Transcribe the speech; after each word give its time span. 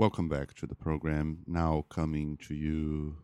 Welcome 0.00 0.30
back 0.30 0.54
to 0.54 0.66
the 0.66 0.74
program. 0.74 1.40
Now 1.46 1.84
coming 1.90 2.38
to 2.48 2.54
you 2.54 3.18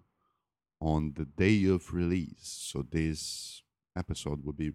on 0.79 1.15
the 1.17 1.25
day 1.25 1.65
of 1.65 1.95
release. 1.95 2.69
So 2.71 2.83
this 2.83 3.63
episode 3.97 4.45
will 4.45 4.53
be 4.53 4.73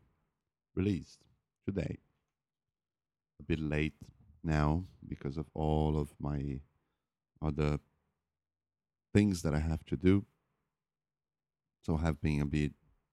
released 0.73 1.19
today. 1.63 1.99
A 3.39 3.43
bit 3.43 3.59
late 3.59 3.93
now 4.43 4.85
because 5.07 5.37
of 5.37 5.45
all 5.53 5.95
of 5.95 6.09
my 6.19 6.61
other 7.39 7.77
things 9.13 9.43
that 9.43 9.53
I 9.53 9.59
have 9.59 9.85
to 9.85 9.95
do. 9.95 10.25
So 11.85 11.97
I 11.97 12.01
have 12.01 12.19
been 12.19 12.41
a 12.41 12.47
bit 12.47 12.71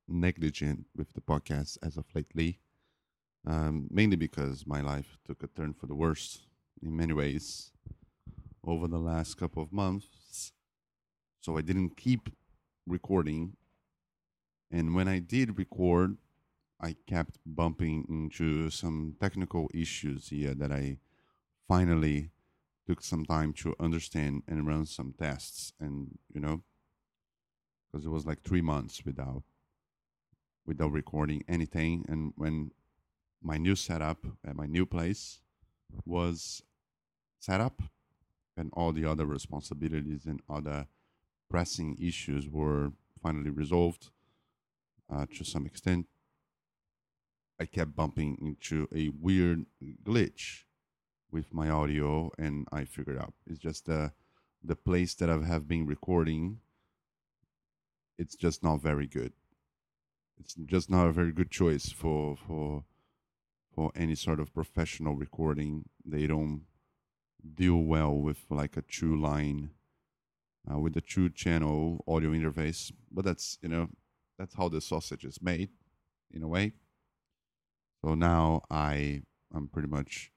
negligent 0.09 0.86
with 0.96 1.12
the 1.12 1.20
podcast 1.20 1.77
as 1.82 1.98
of 1.98 2.07
lately, 2.14 2.61
um, 3.46 3.86
mainly 3.91 4.16
because 4.16 4.66
my 4.66 4.80
life 4.80 5.18
took 5.27 5.43
a 5.43 5.46
turn 5.48 5.75
for 5.75 5.86
the 5.86 5.95
worse 5.95 6.46
in 6.82 6.96
many 6.96 7.12
ways 7.12 7.73
over 8.68 8.86
the 8.86 8.98
last 8.98 9.36
couple 9.36 9.62
of 9.62 9.72
months. 9.72 10.52
So 11.40 11.56
I 11.56 11.62
didn't 11.62 11.96
keep 11.96 12.28
recording. 12.86 13.56
And 14.70 14.95
when 14.95 15.09
I 15.09 15.18
did 15.18 15.59
record, 15.59 16.18
I 16.80 16.95
kept 17.06 17.38
bumping 17.46 18.04
into 18.09 18.70
some 18.70 19.16
technical 19.20 19.70
issues 19.73 20.28
here 20.28 20.54
that 20.54 20.70
I 20.70 20.98
finally 21.66 22.30
took 22.86 23.02
some 23.02 23.24
time 23.24 23.52
to 23.54 23.74
understand 23.80 24.42
and 24.46 24.66
run 24.66 24.84
some 24.87 25.14
tests. 25.18 25.73
And, 25.80 26.18
you 26.32 26.40
know, 26.40 26.62
because 27.90 28.04
it 28.04 28.10
was 28.10 28.26
like 28.26 28.42
three 28.42 28.60
months 28.60 29.04
without 29.04 29.42
without 30.66 30.92
recording 30.92 31.42
anything. 31.48 32.04
And 32.09 32.34
when 32.37 32.73
my 33.42 33.56
new 33.56 33.74
setup 33.74 34.26
at 34.46 34.54
my 34.54 34.66
new 34.66 34.84
place 34.84 35.40
was 36.04 36.62
set 37.40 37.62
up, 37.62 37.80
and 38.58 38.70
all 38.74 38.92
the 38.92 39.04
other 39.04 39.24
responsibilities 39.24 40.26
and 40.26 40.40
other 40.50 40.86
pressing 41.48 41.96
issues 42.01 42.48
were 42.48 42.92
finally 43.23 43.50
resolved 43.50 44.10
uh, 45.10 45.26
to 45.34 45.45
some 45.45 45.65
extent. 45.65 46.06
I 47.60 47.65
kept 47.65 47.96
bumping 47.96 48.37
into 48.40 48.88
a 48.95 49.09
weird 49.09 49.66
glitch 50.04 50.65
with 51.30 51.52
my 51.52 51.70
audio, 51.70 52.30
and 52.38 52.66
I 52.73 52.84
figured 52.84 53.18
out 53.18 53.34
it's 53.46 53.59
just 53.59 53.87
the 53.87 54.12
the 54.62 54.76
place 54.76 55.15
that 55.15 55.30
I 55.30 55.38
have 55.45 55.68
been 55.68 55.87
recording. 55.87 56.59
It's 58.18 58.34
just 58.34 58.62
not 58.62 58.82
very 58.82 59.06
good. 59.06 59.32
It's 60.40 60.54
just 60.54 60.90
not 60.90 61.06
a 61.06 61.12
very 61.12 61.32
good 61.32 61.50
choice 61.50 61.90
for 61.90 62.37
for 62.37 62.84
for 63.74 63.93
any 63.95 64.15
sort 64.15 64.41
of 64.41 64.54
professional 64.54 65.15
recording. 65.15 65.88
They 66.04 66.26
don't 66.26 66.62
deal 67.54 67.76
well 67.76 68.14
with 68.14 68.44
like 68.50 68.76
a 68.76 68.82
true 68.82 69.20
line 69.20 69.70
uh, 70.70 70.78
with 70.78 70.94
the 70.94 71.00
true 71.00 71.31
channel 71.31 72.04
audio 72.06 72.31
interface 72.31 72.92
but 73.10 73.25
that's 73.25 73.58
you 73.62 73.69
know 73.69 73.88
that's 74.38 74.54
how 74.54 74.69
the 74.69 74.81
sausage 74.81 75.25
is 75.25 75.42
made 75.42 75.70
in 76.32 76.42
a 76.42 76.48
way. 76.48 76.72
So 78.04 78.14
now 78.14 78.62
i 78.70 79.22
i'm 79.53 79.69
pretty 79.69 79.88
much 79.88 80.31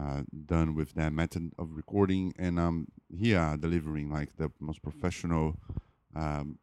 uh, 0.00 0.22
done 0.44 0.74
with 0.74 0.94
that 0.94 1.12
method 1.12 1.52
of 1.58 1.70
recording 1.72 2.32
and 2.38 2.60
i'm 2.60 2.86
here 3.10 3.56
delivering 3.58 4.10
like 4.10 4.36
the 4.36 4.50
most 4.60 4.82
professional 4.82 5.58
um, 6.14 6.58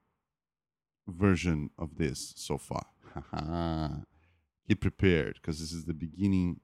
version 1.07 1.69
of 1.77 1.97
this 1.97 2.33
so 2.35 2.57
far. 2.57 2.85
Get 4.67 4.79
prepared 4.79 5.35
because 5.35 5.59
this 5.59 5.73
is 5.73 5.85
the 5.85 5.93
beginning 5.93 6.61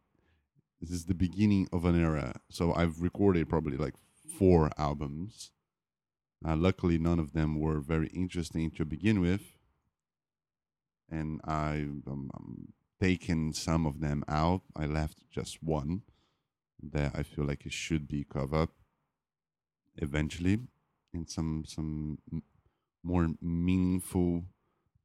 this 0.82 0.92
is 0.92 1.06
the 1.06 1.14
beginning 1.14 1.68
of 1.74 1.86
an 1.86 2.00
era. 2.00 2.40
So 2.50 2.74
I've 2.74 3.02
recorded 3.02 3.50
probably 3.50 3.78
like 3.78 3.96
four 4.38 4.72
albums. 4.78 5.52
Uh, 6.46 6.56
luckily, 6.56 6.98
none 6.98 7.20
of 7.20 7.34
them 7.34 7.60
were 7.60 7.80
very 7.82 8.08
interesting 8.08 8.72
to 8.72 8.86
begin 8.86 9.20
with, 9.20 9.42
and 11.12 11.42
I've 11.44 12.08
um, 12.08 12.32
um, 12.34 12.74
taken 13.02 13.52
some 13.52 13.86
of 13.86 14.00
them 14.00 14.24
out. 14.30 14.62
I 14.74 14.86
left 14.86 15.18
just 15.30 15.62
one 15.62 16.04
that 16.82 17.12
I 17.14 17.24
feel 17.24 17.44
like 17.44 17.66
it 17.66 17.74
should 17.74 18.08
be 18.08 18.24
covered 18.24 18.70
eventually 19.98 20.60
in 21.14 21.28
some 21.28 21.66
some 21.68 22.20
more 23.04 23.28
meaningful 23.42 24.46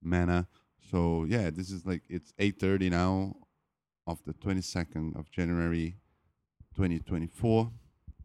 manner. 0.00 0.46
So 0.90 1.24
yeah, 1.28 1.50
this 1.50 1.70
is 1.72 1.84
like 1.84 2.02
it's 2.08 2.32
eight 2.38 2.60
thirty 2.60 2.90
now 2.90 3.34
of 4.06 4.22
the 4.24 4.34
22nd 4.34 5.18
of 5.18 5.30
January 5.30 5.96
2024, 6.76 7.70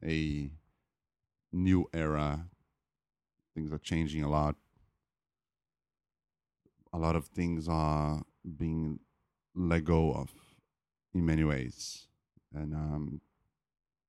a 0.04 0.50
new 1.52 1.90
era. 1.94 2.46
Things 3.54 3.72
are 3.72 3.78
changing 3.78 4.24
a 4.24 4.30
lot. 4.30 4.56
A 6.92 6.98
lot 6.98 7.16
of 7.16 7.26
things 7.26 7.68
are 7.70 8.22
being 8.58 9.00
let 9.56 9.86
go 9.86 10.12
of 10.12 10.30
in 11.14 11.26
many 11.26 11.44
ways. 11.44 12.08
And 12.54 12.74
um, 12.74 13.22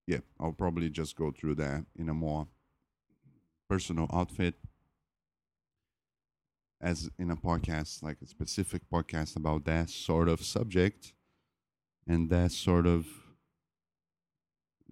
yeah, 0.06 0.20
I'll 0.38 0.52
probably 0.52 0.88
just 0.88 1.16
go 1.16 1.30
through 1.30 1.56
that 1.56 1.84
in 1.96 2.08
a 2.08 2.14
more 2.14 2.48
personal 3.68 4.08
outfit 4.12 4.54
as 6.80 7.10
in 7.18 7.30
a 7.30 7.36
podcast, 7.36 8.02
like 8.02 8.16
a 8.22 8.26
specific 8.26 8.82
podcast 8.90 9.36
about 9.36 9.64
that 9.66 9.90
sort 9.90 10.28
of 10.28 10.40
subject 10.42 11.12
and 12.06 12.30
that 12.30 12.52
sort 12.52 12.86
of 12.86 13.06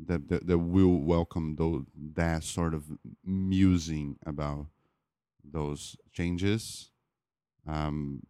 that 0.06 0.28
that, 0.28 0.46
that 0.46 0.58
will 0.58 1.00
welcome 1.00 1.56
those 1.56 1.84
that 2.14 2.44
sort 2.44 2.74
of 2.74 2.84
musing 3.24 4.16
about 4.24 4.66
those 5.44 5.96
changes. 6.12 6.90
Um 7.66 8.22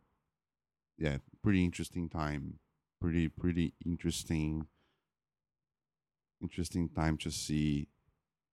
yeah 0.98 1.18
pretty 1.42 1.64
interesting 1.64 2.08
time 2.08 2.58
pretty 3.00 3.28
pretty 3.28 3.72
interesting 3.84 4.66
interesting 6.42 6.88
time 6.88 7.16
to 7.18 7.30
see 7.30 7.88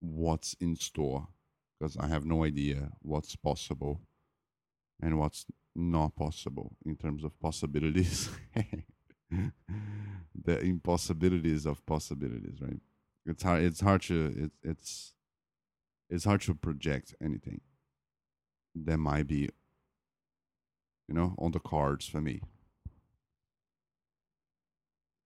what's 0.00 0.54
in 0.60 0.76
store 0.76 1.28
because 1.78 1.96
i 1.98 2.06
have 2.06 2.24
no 2.24 2.44
idea 2.44 2.90
what's 3.02 3.36
possible 3.36 4.00
and 5.00 5.18
what's 5.18 5.46
not 5.74 6.14
possible 6.16 6.76
in 6.84 6.96
terms 6.96 7.24
of 7.24 7.38
possibilities 7.40 8.30
the 10.44 10.60
impossibilities 10.60 11.66
of 11.66 11.84
possibilities, 11.86 12.60
right? 12.60 12.80
It's 13.24 13.42
hard. 13.42 13.62
It's 13.62 13.80
hard 13.80 14.02
to. 14.02 14.26
It, 14.36 14.52
it's 14.62 15.14
it's 16.08 16.24
hard 16.24 16.40
to 16.42 16.54
project 16.54 17.14
anything 17.20 17.60
that 18.74 18.98
might 18.98 19.26
be, 19.26 19.48
you 21.08 21.14
know, 21.14 21.34
on 21.38 21.50
the 21.50 21.58
cards 21.58 22.06
for 22.06 22.20
me. 22.20 22.40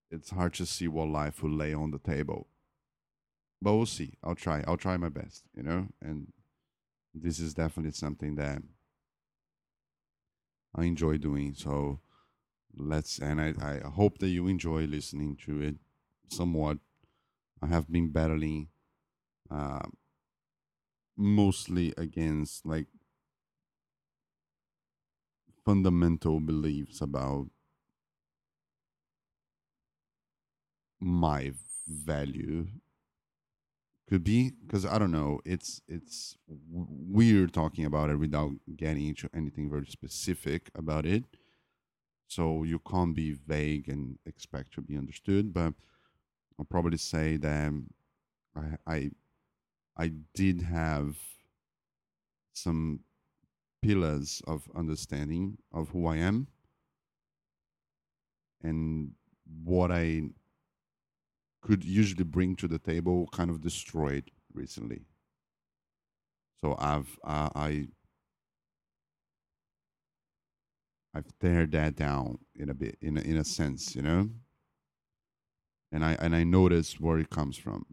It's 0.09 0.31
hard 0.31 0.53
to 0.55 0.65
see 0.65 0.87
what 0.87 1.07
life 1.09 1.41
will 1.43 1.51
lay 1.51 1.73
on 1.73 1.91
the 1.91 1.99
table, 1.99 2.47
but 3.61 3.75
we'll 3.75 3.85
see. 3.85 4.13
I'll 4.23 4.35
try. 4.35 4.63
I'll 4.67 4.77
try 4.77 4.97
my 4.97 5.09
best, 5.09 5.43
you 5.55 5.63
know, 5.63 5.87
and 6.01 6.33
this 7.13 7.39
is 7.39 7.53
definitely 7.53 7.91
something 7.91 8.35
that 8.35 8.63
I 10.75 10.85
enjoy 10.85 11.17
doing. 11.17 11.53
So 11.53 11.99
let's 12.75 13.19
and 13.19 13.41
I, 13.41 13.53
I 13.61 13.87
hope 13.89 14.19
that 14.19 14.29
you 14.29 14.47
enjoy 14.47 14.85
listening 14.85 15.37
to 15.45 15.61
it 15.61 15.75
somewhat. 16.29 16.77
I 17.61 17.67
have 17.67 17.91
been 17.91 18.09
battling 18.09 18.69
uh, 19.49 19.87
mostly 21.17 21.93
against 21.97 22.65
like 22.65 22.87
fundamental 25.65 26.39
beliefs 26.39 27.01
about 27.01 27.47
my 30.99 31.51
value 31.87 32.67
could 34.07 34.23
be 34.23 34.51
because 34.65 34.85
i 34.85 34.97
don't 34.99 35.11
know 35.11 35.39
it's 35.45 35.81
it's 35.87 36.37
weird 36.67 37.53
talking 37.53 37.85
about 37.85 38.09
it 38.09 38.17
without 38.17 38.51
getting 38.75 39.07
into 39.07 39.29
anything 39.33 39.69
very 39.69 39.85
specific 39.85 40.69
about 40.75 41.05
it 41.05 41.23
so 42.31 42.63
you 42.63 42.79
can't 42.79 43.13
be 43.13 43.33
vague 43.33 43.89
and 43.89 44.17
expect 44.25 44.73
to 44.73 44.81
be 44.81 44.97
understood. 44.97 45.53
But 45.53 45.73
I'll 46.57 46.63
probably 46.65 46.97
say 46.97 47.35
that 47.35 47.73
I 48.55 48.77
I, 48.87 49.11
I 49.97 50.11
did 50.33 50.61
have 50.61 51.17
some 52.53 53.01
pillars 53.81 54.41
of 54.47 54.69
understanding 54.73 55.57
of 55.73 55.89
who 55.89 56.07
I 56.07 56.17
am 56.17 56.47
and 58.63 59.11
what 59.65 59.91
I 59.91 60.29
could 61.61 61.83
usually 61.83 62.23
bring 62.23 62.55
to 62.55 62.67
the 62.69 62.79
table 62.79 63.27
kind 63.33 63.49
of 63.49 63.59
destroyed 63.59 64.31
recently. 64.53 65.01
So 66.61 66.77
I've 66.79 67.19
uh, 67.25 67.49
I 67.55 67.87
I've 71.13 71.27
teared 71.39 71.71
that 71.73 71.95
down 71.95 72.39
in 72.55 72.69
a 72.69 72.73
bit, 72.73 72.97
in 73.01 73.17
a, 73.17 73.21
in 73.21 73.37
a 73.37 73.43
sense, 73.45 73.95
you 73.95 74.01
know. 74.01 74.29
And 75.91 76.05
I 76.05 76.13
and 76.19 76.35
I 76.35 76.43
notice 76.43 76.99
where 76.99 77.19
it 77.19 77.29
comes 77.29 77.57
from. 77.57 77.85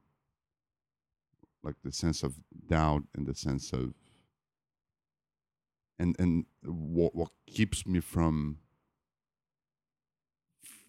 like 1.63 1.77
the 1.85 1.93
sense 1.93 2.23
of 2.23 2.35
doubt 2.69 3.05
and 3.17 3.27
the 3.27 3.35
sense 3.35 3.73
of 3.73 3.95
and 5.99 6.17
and 6.19 6.47
what 6.65 7.15
what 7.15 7.31
keeps 7.47 7.87
me 7.87 8.01
from 8.01 8.59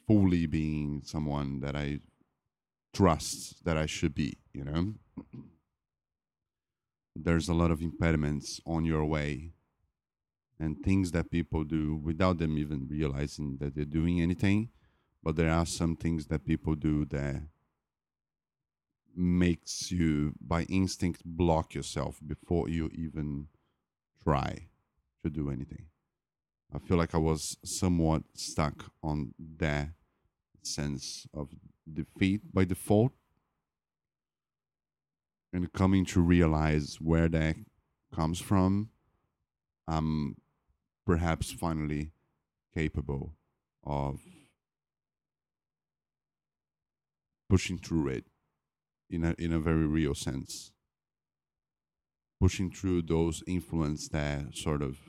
fully 0.08 0.46
being 0.46 1.02
someone 1.06 1.60
that 1.62 1.76
I 1.76 2.00
trust 2.94 3.66
that 3.66 3.78
I 3.78 3.86
should 3.86 4.16
be, 4.16 4.38
you 4.54 4.64
know? 4.66 4.96
There's 7.16 7.50
a 7.50 7.54
lot 7.54 7.72
of 7.72 7.82
impediments 7.82 8.62
on 8.66 8.86
your 8.86 9.06
way 9.06 9.52
and 10.60 10.84
things 10.84 11.12
that 11.12 11.32
people 11.32 11.64
do 11.64 11.96
without 11.96 12.38
them 12.38 12.58
even 12.58 12.88
realizing 12.90 13.58
that 13.60 13.76
they're 13.76 13.86
doing 13.86 14.22
anything. 14.22 14.70
But 15.24 15.36
there 15.36 15.52
are 15.52 15.66
some 15.66 15.96
things 15.96 16.28
that 16.28 16.46
people 16.46 16.76
do 16.76 17.06
that 17.06 17.44
makes 19.16 19.92
you 19.92 20.34
by 20.40 20.64
instinct 20.64 21.22
block 21.26 21.74
yourself 21.74 22.20
before 22.26 22.70
you 22.70 22.90
even 22.94 23.48
try 24.24 24.68
to 25.24 25.30
do 25.30 25.50
anything. 25.50 25.86
I 26.74 26.80
feel 26.80 26.98
like 26.98 27.16
I 27.16 27.18
was 27.18 27.58
somewhat 27.64 28.24
stuck 28.34 28.92
on 29.02 29.34
that 29.58 29.90
sense 30.62 31.26
of 31.34 31.50
defeat 31.92 32.42
by 32.54 32.66
default 32.66 33.14
and 35.52 35.72
coming 35.74 36.06
to 36.06 36.22
realize 36.22 36.98
where 37.02 37.28
that 37.28 37.56
comes 38.14 38.40
from 38.40 38.90
i'm 39.88 40.36
perhaps 41.10 41.50
finally 41.50 42.12
capable 42.72 43.34
of 43.84 44.20
pushing 47.50 47.80
through 47.80 48.08
it 48.08 48.26
in 49.10 49.24
a 49.24 49.34
in 49.40 49.52
a 49.52 49.60
very 49.60 49.88
real 49.88 50.14
sense. 50.14 50.72
Pushing 52.40 52.70
through 52.70 53.02
those 53.02 53.42
influence 53.48 54.08
that 54.10 54.56
sort 54.56 54.84
of 54.84 55.00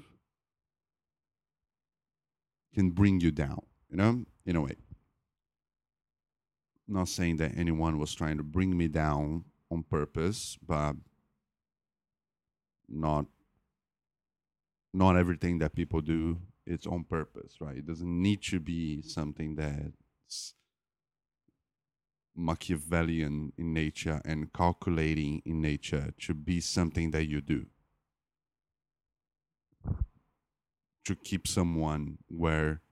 can 2.74 2.92
bring 2.92 3.20
you 3.20 3.30
down 3.30 3.60
you 3.90 3.98
know 3.98 4.24
in 4.46 4.56
a 4.56 4.62
way. 4.62 4.76
Not 6.88 7.08
saying 7.08 7.36
that 7.36 7.58
anyone 7.58 7.98
was 7.98 8.14
trying 8.14 8.38
to 8.38 8.42
bring 8.42 8.74
me 8.74 8.88
down 8.88 9.44
on 9.70 9.82
purpose, 9.82 10.56
but 10.66 10.94
not 12.88 13.26
not 14.92 15.16
everything 15.16 15.58
that 15.58 15.74
people 15.74 16.00
do 16.00 16.38
it's 16.66 16.86
on 16.86 17.04
purpose, 17.04 17.56
right? 17.60 17.78
It 17.78 17.86
doesn't 17.86 18.22
need 18.22 18.42
to 18.44 18.60
be 18.60 19.02
something 19.02 19.56
that's 19.56 20.54
Machiavellian 22.36 23.52
in 23.58 23.74
nature 23.74 24.20
and 24.24 24.52
calculating 24.52 25.42
in 25.44 25.60
nature 25.60 26.12
to 26.20 26.34
be 26.34 26.60
something 26.60 27.10
that 27.10 27.26
you 27.26 27.40
do. 27.40 27.66
To 31.06 31.16
keep 31.16 31.48
someone 31.48 32.18
where 32.28 32.82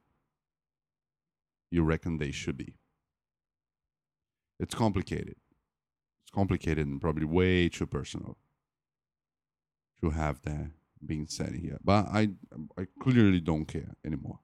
you 1.71 1.85
reckon 1.85 2.19
they 2.19 2.33
should 2.33 2.57
be 2.57 2.75
it's 4.59 4.75
complicated. 4.75 5.37
It's 6.23 6.31
complicated 6.35 6.87
and 6.87 7.01
probably 7.01 7.25
way 7.25 7.69
too 7.69 7.87
personal 7.87 8.37
to 10.01 10.11
have 10.11 10.43
that 10.43 10.71
being 11.05 11.27
said 11.27 11.55
here. 11.55 11.79
But 11.83 12.07
I 12.07 12.31
I 12.79 12.87
clearly 13.01 13.41
don't 13.41 13.67
care 13.67 13.95
anymore 14.05 14.41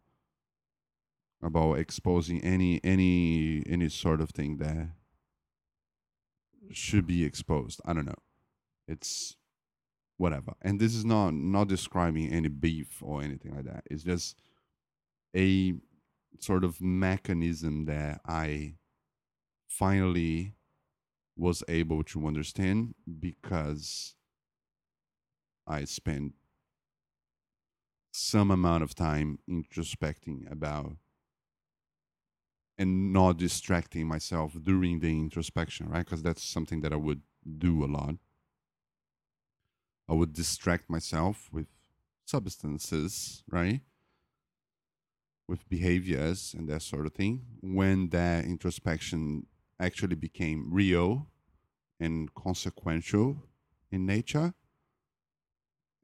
about 1.43 1.75
exposing 1.75 2.43
any 2.43 2.81
any 2.83 3.63
any 3.67 3.89
sort 3.89 4.21
of 4.21 4.31
thing 4.31 4.59
that 4.59 4.91
should 6.73 7.07
be 7.07 7.25
exposed. 7.25 7.81
I 7.85 7.93
don't 7.93 8.07
know. 8.07 8.23
It's 8.89 9.37
whatever. 10.17 10.55
And 10.63 10.81
this 10.81 10.95
is 10.95 11.05
not 11.05 11.35
not 11.35 11.69
describing 11.69 12.33
any 12.33 12.49
beef 12.49 13.03
or 13.03 13.23
anything 13.23 13.55
like 13.55 13.65
that. 13.65 13.85
It's 13.91 14.05
just 14.05 14.37
a 15.37 15.75
sort 16.41 16.65
of 16.65 16.81
mechanism 16.81 17.85
that 17.87 18.21
I 18.27 18.75
finally 19.69 20.55
was 21.37 21.63
able 21.69 22.03
to 22.05 22.27
understand 22.27 22.95
because 23.21 24.15
I 25.67 25.85
spent 25.85 26.35
some 28.17 28.53
amount 28.53 28.85
of 28.85 28.95
time 28.95 29.41
introspecting 29.51 30.51
about 30.51 30.97
and 32.79 33.13
not 33.13 33.37
distracting 33.39 34.07
myself 34.07 34.53
during 34.63 35.01
the 35.01 35.09
introspection, 35.09 35.89
right? 35.89 36.05
Because 36.05 36.23
that's 36.23 36.43
something 36.45 36.81
that 36.83 36.93
I 36.93 36.97
would 36.97 37.23
do 37.59 37.85
a 37.85 37.87
lot. 37.87 38.15
I 40.09 40.13
would 40.13 40.33
distract 40.33 40.89
myself 40.89 41.49
with 41.53 41.67
substances, 42.25 43.43
right? 43.51 43.81
With 45.49 45.69
behaviors 45.69 46.55
and 46.57 46.69
that 46.69 46.83
sort 46.83 47.07
of 47.07 47.15
thing. 47.15 47.43
When 47.63 48.11
that 48.11 48.45
introspection 48.45 49.47
actually 49.81 50.17
became 50.17 50.73
real 50.73 51.27
and 51.99 52.33
consequential 52.33 53.43
in 53.91 54.07
nature 54.07 54.55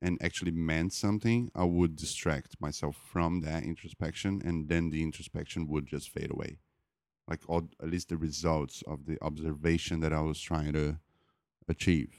and 0.02 0.18
actually 0.22 0.52
meant 0.52 0.92
something, 0.92 1.50
I 1.54 1.64
would 1.64 1.96
distract 1.96 2.60
myself 2.60 2.96
from 2.96 3.40
that 3.42 3.64
introspection 3.64 4.40
and 4.44 4.68
then 4.68 4.90
the 4.90 5.02
introspection 5.02 5.66
would 5.68 5.86
just 5.86 6.08
fade 6.10 6.30
away. 6.30 6.58
Like 7.28 7.40
at 7.50 7.88
least 7.88 8.08
the 8.08 8.16
results 8.16 8.82
of 8.86 9.06
the 9.06 9.18
observation 9.22 10.00
that 10.00 10.12
I 10.12 10.20
was 10.20 10.40
trying 10.40 10.72
to 10.72 10.98
achieve. 11.68 12.14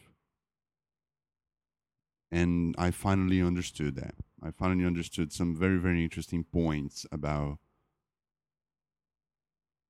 And 2.32 2.76
I 2.78 2.92
finally 2.92 3.42
understood 3.42 3.96
that. 3.96 4.16
I 4.42 4.52
finally 4.52 4.86
understood 4.86 5.34
some 5.34 5.56
very, 5.56 5.78
very 5.78 6.04
interesting 6.04 6.46
points 6.46 7.06
about 7.12 7.58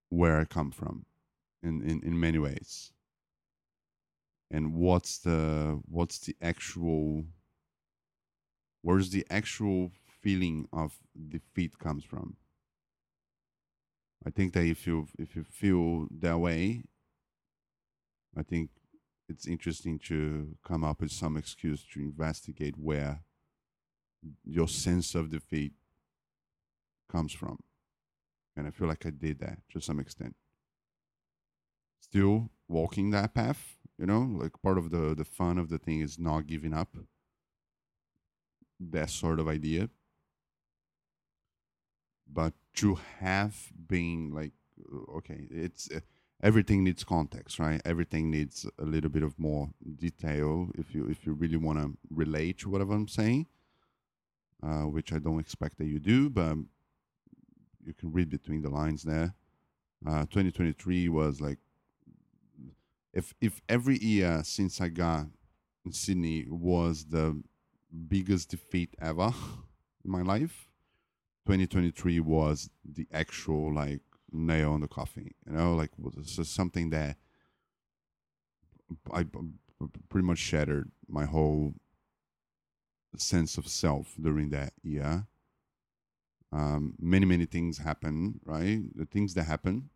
where 0.09 0.39
I 0.39 0.45
come 0.45 0.71
from 0.71 1.05
in, 1.61 1.81
in, 1.81 2.01
in 2.03 2.19
many 2.19 2.39
ways 2.39 2.91
and 4.51 4.73
what's 4.73 5.17
the 5.19 5.79
what's 5.87 6.19
the 6.19 6.35
actual 6.41 7.23
where's 8.81 9.09
the 9.09 9.25
actual 9.29 9.91
feeling 10.21 10.67
of 10.71 10.99
defeat 11.29 11.77
comes 11.79 12.03
from? 12.03 12.35
I 14.25 14.29
think 14.29 14.53
that 14.53 14.65
if 14.65 14.85
you 14.85 15.07
if 15.17 15.35
you 15.35 15.43
feel 15.43 16.07
that 16.19 16.37
way 16.37 16.83
i 18.37 18.43
think 18.43 18.69
it's 19.27 19.47
interesting 19.47 19.97
to 19.97 20.55
come 20.63 20.83
up 20.83 21.01
with 21.01 21.11
some 21.11 21.37
excuse 21.37 21.83
to 21.93 22.01
investigate 22.01 22.75
where 22.77 23.21
your 24.43 24.67
sense 24.67 25.15
of 25.15 25.31
defeat 25.31 25.73
comes 27.09 27.33
from. 27.33 27.57
And 28.55 28.67
i 28.67 28.71
feel 28.71 28.87
like 28.87 29.05
i 29.05 29.09
did 29.09 29.39
that 29.39 29.59
to 29.71 29.79
some 29.81 29.99
extent. 29.99 30.35
Still 31.99 32.49
walking 32.67 33.11
that 33.11 33.33
path 33.33 33.77
you 33.97 34.05
know 34.05 34.21
like 34.41 34.61
part 34.61 34.77
of 34.77 34.91
the 34.91 35.13
the 35.15 35.25
fun 35.25 35.57
of 35.57 35.69
the 35.69 35.77
thing 35.77 35.99
is 36.01 36.17
not 36.17 36.47
giving 36.47 36.73
up 36.73 36.95
that 38.91 39.09
sort 39.09 39.39
of 39.39 39.47
idea. 39.47 39.89
But 42.31 42.53
to 42.75 42.97
have 43.19 43.55
been 43.87 44.31
like 44.33 44.53
uh, 44.79 45.17
okay 45.17 45.45
it's 45.51 45.89
uh, 45.91 45.99
everything 46.41 46.83
needs 46.83 47.03
context 47.03 47.59
right? 47.59 47.81
Everything 47.83 48.31
needs 48.31 48.65
a 48.79 48.85
little 48.85 49.09
bit 49.09 49.23
of 49.23 49.37
more 49.37 49.69
detail 49.97 50.71
if 50.75 50.95
you 50.95 51.05
if 51.07 51.25
you 51.25 51.33
really 51.33 51.57
want 51.57 51.79
to 51.79 51.97
relate 52.09 52.59
to 52.59 52.69
whatever 52.69 52.93
i'm 52.93 53.09
saying 53.09 53.45
uh, 54.63 54.83
which 54.83 55.11
i 55.11 55.19
don't 55.19 55.39
expect 55.39 55.77
that 55.77 55.87
you 55.87 55.99
do 55.99 56.29
but 56.29 56.55
you 57.85 57.93
can 57.93 58.11
read 58.11 58.29
between 58.29 58.61
the 58.61 58.69
lines 58.69 59.03
there. 59.03 59.33
Uh, 60.05 60.21
2023 60.21 61.09
was 61.09 61.41
like 61.41 61.59
if 63.13 63.33
if 63.41 63.61
every 63.69 63.97
year 63.99 64.41
since 64.43 64.81
I 64.81 64.89
got 64.89 65.27
in 65.85 65.91
Sydney 65.91 66.47
was 66.49 67.05
the 67.05 67.41
biggest 68.07 68.49
defeat 68.49 68.95
ever 69.01 69.33
in 70.03 70.11
my 70.11 70.21
life, 70.21 70.67
2023 71.45 72.19
was 72.19 72.69
the 72.85 73.07
actual 73.11 73.73
like 73.73 74.01
nail 74.31 74.71
on 74.71 74.81
the 74.81 74.87
coffin. 74.87 75.31
You 75.45 75.53
know, 75.53 75.75
like 75.75 75.91
was 75.97 76.39
something 76.49 76.89
that 76.91 77.17
I 79.11 79.25
pretty 80.09 80.25
much 80.25 80.37
shattered 80.37 80.91
my 81.07 81.25
whole 81.25 81.73
sense 83.17 83.57
of 83.57 83.67
self 83.67 84.15
during 84.19 84.49
that 84.49 84.73
year. 84.83 85.27
Um, 86.53 86.95
many 86.99 87.25
many 87.25 87.45
things 87.45 87.77
happen, 87.77 88.39
right? 88.45 88.81
The 88.95 89.05
things 89.05 89.33
that 89.35 89.43
happen 89.43 89.89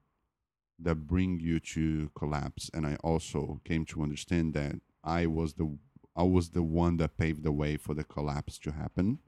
that 0.80 1.08
bring 1.08 1.40
you 1.40 1.60
to 1.60 2.10
collapse 2.16 2.70
and 2.74 2.86
i 2.86 2.96
also 3.04 3.62
came 3.64 3.86
to 3.86 4.02
understand 4.04 4.54
that 4.54 4.76
i 5.04 5.26
was 5.26 5.54
the 5.54 5.78
i 6.16 6.24
was 6.24 6.50
the 6.50 6.64
one 6.64 6.98
that 6.98 7.18
paved 7.18 7.44
the 7.44 7.52
way 7.52 7.78
for 7.78 7.94
the 7.94 8.04
collapse 8.04 8.58
to 8.58 8.72
happen 8.72 9.20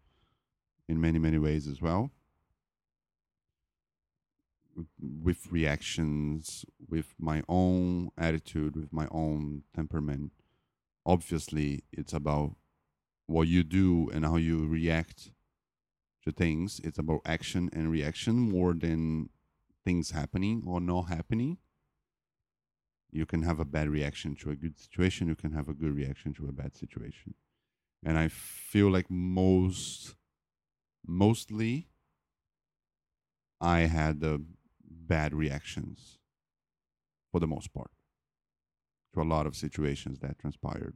in 0.87 0.99
many 0.99 1.19
many 1.19 1.37
ways 1.37 1.67
as 1.67 1.81
well 1.81 2.11
with 4.99 5.51
reactions 5.51 6.65
with 6.87 7.15
my 7.17 7.41
own 7.49 8.09
attitude 8.17 8.75
with 8.75 8.93
my 8.93 9.07
own 9.11 9.63
temperament 9.75 10.31
obviously 11.05 11.83
it's 11.91 12.13
about 12.13 12.55
what 13.27 13.47
you 13.47 13.63
do 13.63 14.09
and 14.13 14.25
how 14.25 14.37
you 14.37 14.65
react 14.65 15.31
to 16.27 16.31
things. 16.31 16.81
It's 16.83 16.99
about 16.99 17.21
action 17.25 17.69
and 17.73 17.91
reaction 17.91 18.35
more 18.35 18.73
than 18.73 19.29
things 19.85 20.11
happening 20.11 20.63
or 20.65 20.81
not 20.81 21.03
happening. 21.03 21.57
You 23.11 23.25
can 23.25 23.43
have 23.43 23.59
a 23.59 23.65
bad 23.65 23.89
reaction 23.89 24.35
to 24.37 24.51
a 24.51 24.55
good 24.55 24.77
situation, 24.79 25.27
you 25.27 25.35
can 25.35 25.53
have 25.53 25.69
a 25.69 25.73
good 25.73 25.95
reaction 25.95 26.33
to 26.35 26.47
a 26.47 26.51
bad 26.51 26.75
situation. 26.75 27.33
And 28.03 28.17
I 28.17 28.27
feel 28.27 28.89
like 28.89 29.09
most 29.09 30.15
mostly 31.05 31.87
I 33.59 33.81
had 33.81 34.19
the 34.19 34.43
bad 34.83 35.33
reactions 35.33 36.19
for 37.31 37.39
the 37.39 37.47
most 37.47 37.73
part 37.73 37.91
to 39.13 39.21
a 39.21 39.23
lot 39.23 39.47
of 39.47 39.55
situations 39.55 40.19
that 40.19 40.37
transpired. 40.39 40.95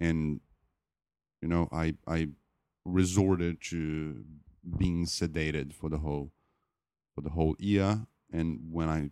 And 0.00 0.40
you 1.42 1.48
know, 1.48 1.68
I 1.72 1.94
I 2.06 2.28
resorted 2.84 3.60
to 3.70 4.24
being 4.78 5.04
sedated 5.04 5.72
for 5.72 5.88
the 5.88 5.98
whole 5.98 6.32
for 7.14 7.20
the 7.20 7.30
whole 7.30 7.56
year 7.58 8.06
and 8.32 8.60
when 8.70 8.88
I 8.88 9.10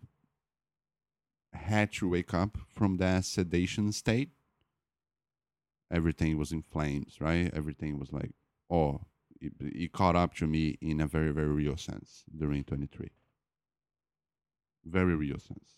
had 1.52 1.92
to 1.94 2.08
wake 2.08 2.34
up 2.34 2.58
from 2.68 2.98
that 2.98 3.24
sedation 3.24 3.92
state 3.92 4.30
everything 5.90 6.38
was 6.38 6.52
in 6.52 6.62
flames, 6.62 7.16
right? 7.20 7.50
Everything 7.54 7.98
was 7.98 8.12
like, 8.12 8.32
oh, 8.70 9.00
it, 9.40 9.52
it 9.60 9.92
caught 9.92 10.16
up 10.16 10.34
to 10.36 10.46
me 10.46 10.78
in 10.80 11.00
a 11.00 11.06
very, 11.06 11.32
very 11.32 11.48
real 11.48 11.76
sense 11.76 12.24
during 12.36 12.64
23. 12.64 13.10
Very 14.84 15.14
real 15.14 15.38
sense. 15.38 15.76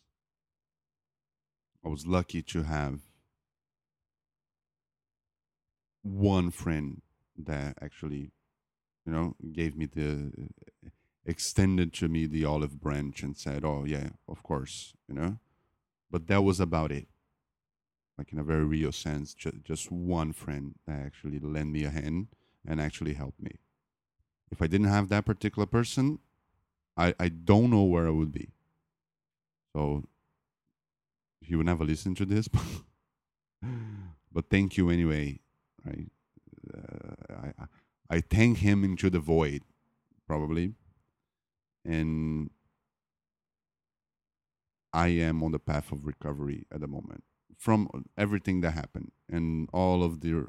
I 1.84 1.88
was 1.88 2.06
lucky 2.06 2.42
to 2.42 2.64
have 2.64 3.00
one 6.02 6.50
friend 6.50 7.02
that 7.36 7.78
actually, 7.80 8.32
you 9.06 9.12
know, 9.12 9.36
gave 9.52 9.76
me 9.76 9.86
the, 9.86 10.32
extended 11.24 11.92
to 11.94 12.08
me 12.08 12.26
the 12.26 12.44
olive 12.44 12.80
branch 12.80 13.22
and 13.22 13.36
said, 13.36 13.64
oh, 13.64 13.84
yeah, 13.86 14.10
of 14.28 14.42
course, 14.42 14.94
you 15.08 15.14
know. 15.14 15.38
But 16.10 16.26
that 16.28 16.42
was 16.42 16.60
about 16.60 16.92
it 16.92 17.08
like 18.18 18.32
in 18.32 18.38
a 18.38 18.44
very 18.44 18.64
real 18.64 18.90
sense, 18.90 19.32
ju- 19.32 19.60
just 19.64 19.92
one 19.92 20.32
friend 20.32 20.74
that 20.86 20.98
actually 21.00 21.38
lent 21.38 21.70
me 21.70 21.84
a 21.84 21.90
hand 21.90 22.26
and 22.66 22.80
actually 22.80 23.14
helped 23.14 23.40
me. 23.40 23.52
If 24.50 24.60
I 24.60 24.66
didn't 24.66 24.88
have 24.88 25.08
that 25.08 25.24
particular 25.24 25.66
person, 25.66 26.18
I, 26.96 27.14
I 27.20 27.28
don't 27.28 27.70
know 27.70 27.84
where 27.84 28.08
I 28.08 28.10
would 28.10 28.32
be. 28.32 28.50
So 29.74 30.04
he 31.40 31.54
would 31.54 31.66
never 31.66 31.84
listen 31.84 32.16
to 32.16 32.26
this, 32.26 32.48
but 34.32 34.50
thank 34.50 34.76
you 34.76 34.90
anyway. 34.90 35.38
Right? 35.84 36.10
Uh, 36.74 37.44
I 37.60 37.64
I 38.10 38.20
thank 38.20 38.58
him 38.58 38.82
into 38.82 39.10
the 39.10 39.20
void, 39.20 39.62
probably, 40.26 40.72
and 41.84 42.50
I 44.98 45.08
am 45.10 45.44
on 45.44 45.52
the 45.52 45.60
path 45.60 45.92
of 45.92 46.06
recovery 46.06 46.66
at 46.72 46.80
the 46.80 46.88
moment 46.88 47.22
from 47.56 47.88
everything 48.16 48.62
that 48.62 48.72
happened 48.72 49.12
and 49.30 49.68
all 49.72 50.02
of 50.02 50.22
the 50.22 50.46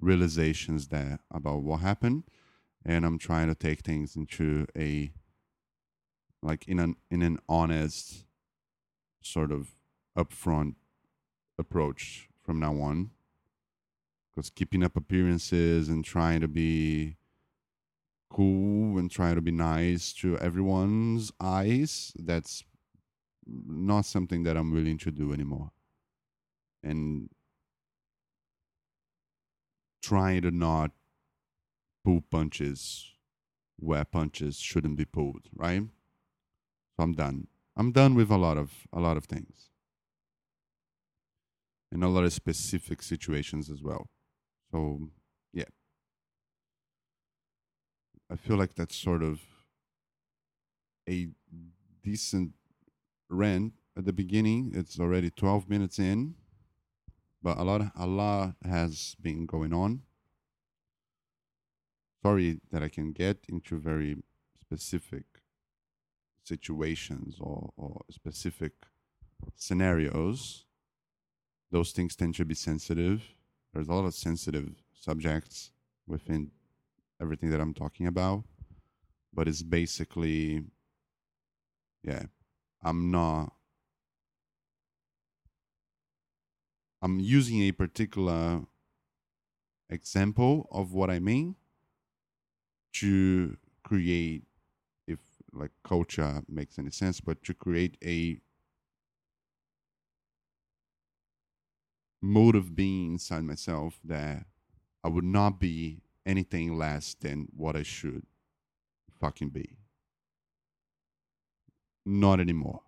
realizations 0.00 0.86
that 0.88 1.18
about 1.32 1.62
what 1.62 1.80
happened. 1.80 2.22
And 2.84 3.04
i'm 3.04 3.18
trying 3.18 3.48
to 3.48 3.56
take 3.56 3.80
things 3.80 4.14
into 4.14 4.66
a 4.76 5.12
like 6.42 6.64
in 6.68 6.78
an 6.78 6.94
in 7.10 7.22
an 7.22 7.38
honest 7.48 8.24
sort 9.20 9.50
of 9.50 9.72
upfront 10.16 10.74
approach 11.58 12.28
from 12.40 12.60
now 12.60 12.80
on. 12.80 13.10
Because 14.30 14.48
keeping 14.50 14.84
up 14.84 14.96
appearances 14.96 15.88
and 15.88 16.04
trying 16.04 16.40
to 16.40 16.48
be 16.48 17.16
cool 18.30 18.96
and 18.98 19.10
trying 19.10 19.34
to 19.34 19.42
be 19.42 19.50
nice 19.50 20.12
to 20.12 20.38
everyone's 20.38 21.32
eyes 21.40 22.12
that's 22.18 22.64
not 23.46 24.04
something 24.04 24.42
that 24.42 24.56
i'm 24.56 24.72
willing 24.72 24.98
to 24.98 25.10
do 25.10 25.32
anymore 25.32 25.70
and 26.82 27.28
trying 30.02 30.42
to 30.42 30.50
not 30.50 30.90
pull 32.04 32.20
punches 32.30 33.12
where 33.76 34.04
punches 34.04 34.58
shouldn't 34.58 34.96
be 34.96 35.04
pulled, 35.04 35.48
right? 35.54 35.82
So 36.96 37.02
I'm 37.02 37.14
done. 37.14 37.46
I'm 37.76 37.92
done 37.92 38.14
with 38.14 38.30
a 38.30 38.36
lot 38.36 38.58
of 38.58 38.86
a 38.92 39.00
lot 39.00 39.16
of 39.16 39.24
things. 39.24 39.70
And 41.90 42.02
a 42.02 42.08
lot 42.08 42.24
of 42.24 42.32
specific 42.32 43.02
situations 43.02 43.70
as 43.70 43.82
well. 43.82 44.08
So 44.70 45.10
yeah. 45.52 45.64
I 48.30 48.36
feel 48.36 48.56
like 48.56 48.74
that's 48.74 48.96
sort 48.96 49.22
of 49.22 49.40
a 51.08 51.28
decent 52.02 52.52
rant 53.32 53.72
at 53.96 54.04
the 54.04 54.12
beginning. 54.12 54.72
It's 54.74 55.00
already 55.00 55.30
12 55.30 55.68
minutes 55.68 55.98
in 55.98 56.34
but 57.42 57.58
a 57.58 57.64
lot 57.64 57.90
a 57.96 58.06
lot 58.06 58.54
has 58.64 59.16
been 59.20 59.46
going 59.46 59.72
on. 59.72 60.02
Sorry 62.22 62.60
that 62.70 62.82
i 62.82 62.88
can 62.88 63.12
get 63.12 63.38
into 63.48 63.78
very 63.78 64.16
specific 64.60 65.24
situations 66.44 67.36
or, 67.40 67.72
or 67.76 68.02
specific 68.10 68.72
scenarios. 69.56 70.64
Those 71.70 71.92
things 71.92 72.14
tend 72.14 72.34
to 72.36 72.44
be 72.44 72.54
sensitive. 72.54 73.22
There's 73.72 73.88
a 73.88 73.92
lot 73.92 74.04
of 74.04 74.14
sensitive 74.14 74.70
subjects 74.94 75.70
within 76.06 76.50
everything 77.20 77.50
that 77.50 77.60
i'm 77.60 77.72
talking 77.72 78.06
about 78.08 78.42
but 79.32 79.46
it's 79.46 79.62
basically 79.62 80.64
yeah 82.02 82.24
i'm 82.82 83.10
not 83.10 83.52
I'm 87.02 87.18
using 87.18 87.62
a 87.62 87.72
particular 87.72 88.62
example 89.90 90.68
of 90.70 90.92
what 90.92 91.10
I 91.10 91.18
mean 91.18 91.56
to 92.94 93.56
create, 93.82 94.44
if 95.08 95.18
like 95.52 95.72
culture 95.82 96.42
makes 96.48 96.78
any 96.78 96.90
sense, 96.90 97.20
but 97.20 97.42
to 97.42 97.54
create 97.54 97.96
a 98.04 98.38
mode 102.22 102.54
of 102.54 102.76
being 102.76 103.14
inside 103.14 103.42
myself 103.42 103.98
that 104.04 104.46
I 105.02 105.08
would 105.08 105.24
not 105.24 105.58
be 105.58 106.02
anything 106.24 106.78
less 106.78 107.14
than 107.14 107.48
what 107.56 107.74
I 107.74 107.82
should 107.82 108.24
fucking 109.18 109.48
be. 109.48 109.81
Not 112.04 112.40
anymore. 112.40 112.80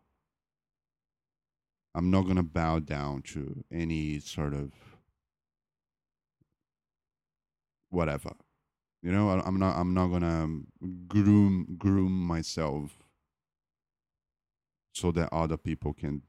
I'm 1.95 2.11
not 2.11 2.23
going 2.23 2.37
to 2.37 2.43
bow 2.43 2.81
down 2.81 3.23
to 3.23 3.65
any 3.71 4.19
sort 4.19 4.53
of 4.53 4.73
whatever. 7.91 8.33
You 9.05 9.13
know, 9.13 9.29
I, 9.29 9.47
am 9.47 9.59
not. 9.59 9.77
I'm 9.77 9.93
not 9.93 10.09
gonna 10.09 10.49
groom 11.07 11.77
groom 11.77 12.27
myself 12.27 12.91
so 14.95 15.13
that 15.13 15.31
other 15.31 15.59
people 15.59 15.93
can. 15.93 16.23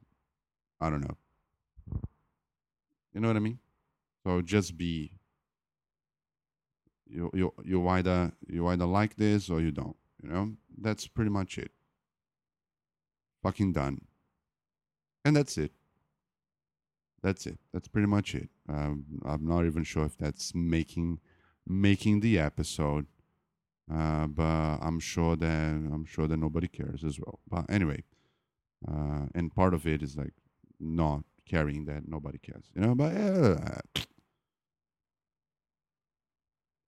I 0.82 0.90
don't 0.90 1.00
know. 1.00 1.18
You 3.14 3.22
know 3.22 3.30
what 3.30 3.38
I 3.38 3.40
mean? 3.40 3.60
So 4.26 4.42
just 4.42 4.78
be. 4.78 5.14
You 7.08 7.32
you 7.34 7.54
you 7.64 7.88
either 7.88 8.34
you 8.46 8.68
either 8.68 8.86
like 8.86 9.16
this 9.16 9.50
or 9.50 9.62
you 9.62 9.72
don't. 9.72 9.96
You 10.22 10.30
know 10.30 10.52
that's 10.78 11.08
pretty 11.08 11.32
much 11.32 11.58
it. 11.58 11.72
Fucking 13.46 13.74
done. 13.74 14.02
And 15.24 15.36
that's 15.36 15.56
it. 15.60 15.72
That's 17.22 17.46
it. 17.46 17.60
That's 17.72 17.88
pretty 17.88 18.08
much 18.08 18.34
it. 18.34 18.50
Um, 18.68 19.06
i'm 19.24 19.46
not 19.46 19.66
even 19.66 19.84
sure 19.84 20.06
if 20.06 20.18
that's 20.18 20.56
making 20.56 21.20
making 21.68 22.22
the 22.22 22.40
episode 22.40 23.06
uh, 23.94 24.26
but 24.26 24.78
i'm 24.88 25.00
sure 25.00 25.36
that 25.36 25.74
i'm 25.94 26.06
sure 26.06 26.26
that 26.28 26.38
nobody 26.38 26.68
cares 26.68 27.04
as 27.04 27.20
well. 27.20 27.38
But 27.48 27.66
anyway 27.70 28.04
uh, 28.88 29.28
and 29.36 29.54
part 29.54 29.76
of 29.76 29.86
it 29.86 30.02
is 30.02 30.18
like 30.18 30.34
not 30.80 31.24
caring 31.48 31.86
that 31.86 32.08
nobody 32.08 32.40
cares 32.40 32.66
you 32.74 32.82
know 32.82 32.96
but 32.96 33.16
uh, 33.16 33.58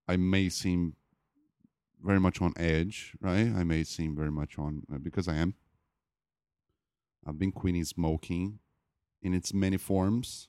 i 0.08 0.18
may 0.18 0.50
seem 0.50 0.96
very 2.04 2.20
much 2.20 2.42
on 2.42 2.54
edge 2.58 3.14
right? 3.22 3.54
I 3.56 3.64
may 3.64 3.84
seem 3.84 4.16
very 4.16 4.32
much 4.32 4.58
on 4.58 4.82
because 5.04 5.28
i 5.28 5.36
am 5.36 5.54
I've 7.28 7.40
been 7.40 7.52
quitting 7.52 7.84
smoking 7.84 8.60
in 9.22 9.34
its 9.34 9.54
many 9.54 9.78
forms 9.78 10.48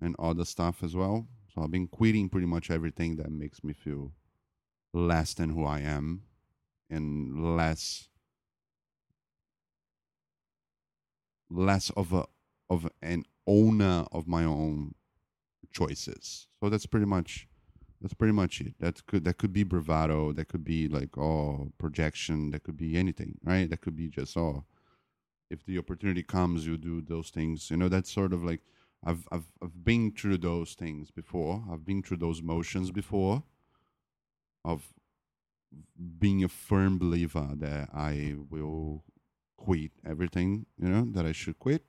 and 0.00 0.16
other 0.18 0.44
stuff 0.44 0.82
as 0.82 0.96
well. 0.96 1.28
So 1.54 1.62
I've 1.62 1.70
been 1.70 1.88
quitting 1.88 2.28
pretty 2.28 2.46
much 2.46 2.70
everything 2.70 3.16
that 3.16 3.30
makes 3.30 3.62
me 3.62 3.72
feel 3.72 4.12
less 4.92 5.34
than 5.34 5.50
who 5.50 5.64
I 5.64 5.80
am 5.80 6.22
and 6.88 7.56
less 7.56 8.08
less 11.50 11.90
of 11.90 12.12
a 12.12 12.24
of 12.70 12.88
an 13.02 13.24
owner 13.46 14.06
of 14.12 14.26
my 14.28 14.44
own 14.44 14.94
choices. 15.72 16.46
So 16.60 16.70
that's 16.70 16.86
pretty 16.86 17.06
much 17.06 17.48
that's 18.00 18.14
pretty 18.14 18.32
much 18.32 18.60
it. 18.60 18.74
That 18.80 19.04
could 19.06 19.24
that 19.24 19.38
could 19.38 19.52
be 19.52 19.64
bravado. 19.64 20.32
That 20.32 20.48
could 20.48 20.64
be 20.64 20.88
like 20.88 21.18
oh 21.18 21.72
projection. 21.78 22.50
That 22.50 22.62
could 22.62 22.76
be 22.76 22.96
anything, 22.96 23.38
right? 23.44 23.68
That 23.68 23.80
could 23.80 23.96
be 23.96 24.08
just 24.08 24.36
oh, 24.36 24.64
if 25.50 25.64
the 25.64 25.78
opportunity 25.78 26.22
comes, 26.22 26.66
you 26.66 26.76
do 26.76 27.00
those 27.00 27.30
things. 27.30 27.70
You 27.70 27.76
know, 27.76 27.88
that's 27.88 28.10
sort 28.12 28.32
of 28.32 28.44
like 28.44 28.60
I've 29.04 29.26
I've 29.32 29.46
I've 29.62 29.84
been 29.84 30.12
through 30.12 30.38
those 30.38 30.74
things 30.74 31.10
before. 31.10 31.64
I've 31.70 31.84
been 31.84 32.02
through 32.02 32.18
those 32.18 32.42
motions 32.42 32.90
before. 32.90 33.42
Of 34.64 34.92
being 36.18 36.42
a 36.44 36.48
firm 36.48 36.98
believer 36.98 37.50
that 37.56 37.90
I 37.92 38.34
will 38.50 39.04
quit 39.56 39.92
everything, 40.04 40.66
you 40.78 40.88
know, 40.88 41.06
that 41.12 41.26
I 41.26 41.32
should 41.32 41.58
quit 41.58 41.84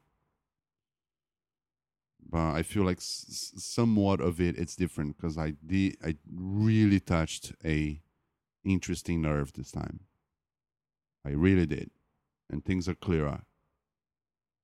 but 2.29 2.53
I 2.53 2.63
feel 2.63 2.83
like 2.83 2.97
s- 2.97 3.53
somewhat 3.57 4.21
of 4.21 4.39
it 4.39 4.57
it's 4.57 4.75
different 4.75 5.17
because 5.17 5.37
I 5.37 5.51
did 5.65 5.97
I 6.03 6.15
really 6.31 6.99
touched 6.99 7.53
a 7.65 8.01
interesting 8.63 9.21
nerve 9.21 9.53
this 9.53 9.71
time. 9.71 10.01
I 11.25 11.29
really 11.31 11.65
did, 11.65 11.89
and 12.49 12.63
things 12.63 12.87
are 12.87 12.93
clearer. 12.95 13.43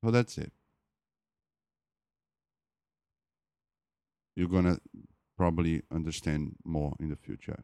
So 0.04 0.12
that's 0.12 0.38
it. 0.38 0.52
You're 4.36 4.48
gonna 4.48 4.80
probably 5.36 5.82
understand 5.92 6.56
more 6.64 6.96
in 7.00 7.10
the 7.10 7.16
future 7.16 7.64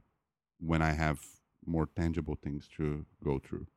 when 0.60 0.82
I 0.82 0.94
have 0.94 1.20
more 1.66 1.88
tangible 1.96 2.38
things 2.42 2.68
to 2.78 3.06
go 3.24 3.40
through. 3.40 3.68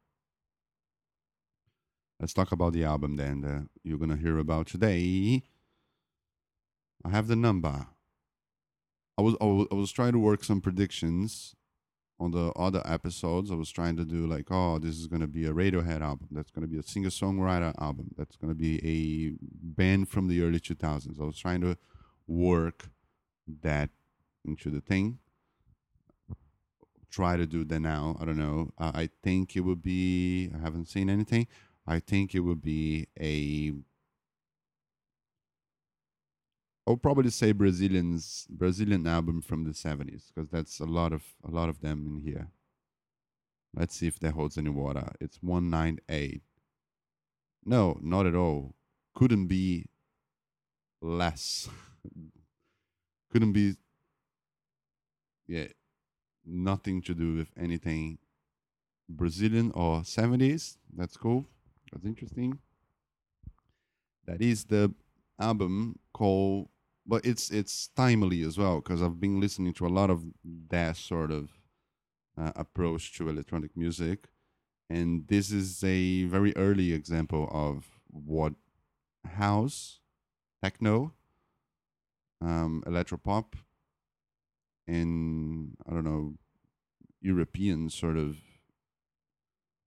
Let's 2.18 2.32
talk 2.32 2.50
about 2.52 2.72
the 2.72 2.84
album 2.84 3.16
then 3.16 3.42
that 3.42 3.68
you're 3.84 3.98
gonna 3.98 4.16
hear 4.16 4.38
about 4.38 4.66
today. 4.66 5.42
I 7.04 7.10
have 7.10 7.26
the 7.26 7.36
number. 7.36 7.86
I 9.18 9.22
was, 9.22 9.34
I 9.40 9.44
was 9.44 9.66
I 9.70 9.75
was 9.75 9.92
trying 9.92 10.12
to 10.12 10.18
work 10.18 10.44
some 10.44 10.60
predictions 10.60 11.54
on 12.18 12.30
the 12.30 12.50
other 12.52 12.82
episodes. 12.85 13.50
I 13.50 13.54
was 13.54 13.70
trying 13.70 13.96
to 13.96 14.04
do 14.04 14.26
like, 14.26 14.46
oh, 14.50 14.78
this 14.78 14.96
is 14.96 15.06
gonna 15.06 15.26
be 15.26 15.46
a 15.46 15.52
Radiohead 15.52 16.00
album. 16.00 16.28
That's 16.30 16.50
gonna 16.50 16.66
be 16.66 16.78
a 16.78 16.82
singer 16.82 17.11
songwriter 17.11 17.75
album. 17.80 18.08
That's 18.16 18.37
gonna 18.37 18.54
be 18.54 18.78
a 18.85 19.37
band 19.42 20.08
from 20.08 20.28
the 20.28 20.42
early 20.42 20.61
two 20.61 20.75
thousands. 20.75 21.20
I 21.20 21.25
was 21.25 21.38
trying 21.38 21.61
to 21.62 21.76
work 22.26 22.90
that 23.62 23.90
into 24.44 24.70
the 24.70 24.80
thing. 24.80 25.18
Try 27.11 27.37
to 27.37 27.46
do 27.46 27.64
that 27.64 27.80
now. 27.80 28.16
I 28.20 28.25
don't 28.25 28.37
know. 28.37 28.73
I 28.78 29.08
think 29.23 29.56
it 29.56 29.61
would 29.61 29.82
be. 29.82 30.50
I 30.54 30.58
haven't 30.58 30.88
seen 30.88 31.08
anything. 31.08 31.46
I 31.87 32.00
think 32.00 32.35
it 32.35 32.40
would 32.40 32.61
be 32.61 33.06
a 33.18 33.73
I 36.87 36.90
would 36.90 37.02
probably 37.02 37.31
say 37.31 37.50
Brazilians 37.50 38.47
Brazilian 38.49 39.07
album 39.09 39.43
from 39.43 39.64
the 39.64 39.75
seventies 39.75 40.31
because 40.33 40.50
that's 40.50 40.78
a 40.78 40.85
lot 40.85 41.12
of 41.12 41.23
a 41.45 41.50
lot 41.50 41.69
of 41.69 41.81
them 41.81 42.07
in 42.07 42.21
here. 42.21 42.49
Let's 43.75 43.97
see 43.97 44.07
if 44.07 44.21
that 44.21 44.35
holds 44.35 44.57
any 44.57 44.71
water. 44.71 45.12
It's 45.21 45.38
one 45.43 45.69
nine 45.69 45.99
eight. 46.09 46.43
No, 47.64 47.99
not 48.00 48.26
at 48.26 48.37
all. 48.37 48.76
Couldn't 49.16 49.49
be 49.49 49.87
less. 51.02 51.69
Couldn't 53.33 53.52
be. 53.52 53.75
Yeah, 55.49 55.66
nothing 56.45 57.02
to 57.02 57.14
do 57.14 57.37
with 57.37 57.49
anything 57.59 58.19
Brazilian 59.09 59.73
or 59.75 60.05
seventies. 60.05 60.78
That's 60.97 61.16
cool. 61.16 61.47
That's 61.93 62.07
interesting. 62.07 62.61
That 64.26 64.40
is 64.40 64.64
the 64.64 64.95
album 65.38 65.99
called 66.12 66.69
but 67.06 67.25
it's 67.25 67.50
it's 67.50 67.88
timely 67.88 68.42
as 68.42 68.58
well 68.58 68.76
because 68.76 69.02
I've 69.02 69.20
been 69.20 69.40
listening 69.40 69.73
to 69.75 69.86
a 69.86 69.88
lot 69.88 70.10
of 70.10 70.25
that 70.69 70.97
sort 70.97 71.30
of 71.30 71.50
uh, 72.38 72.52
approach 72.56 73.16
to 73.16 73.28
electronic 73.28 73.76
music, 73.76 74.28
and 74.90 75.26
this 75.28 75.50
is 75.52 75.82
a 75.84 76.25
very 76.25 76.54
early 76.56 76.92
example 76.92 77.49
of 77.52 77.86
what 78.08 78.54
house, 79.25 80.00
techno, 80.62 81.12
um, 82.40 82.82
electropop, 82.86 83.54
and 84.86 85.76
I 85.88 85.92
don't 85.92 86.04
know, 86.04 86.34
European 87.21 87.88
sort 87.90 88.16
of 88.16 88.36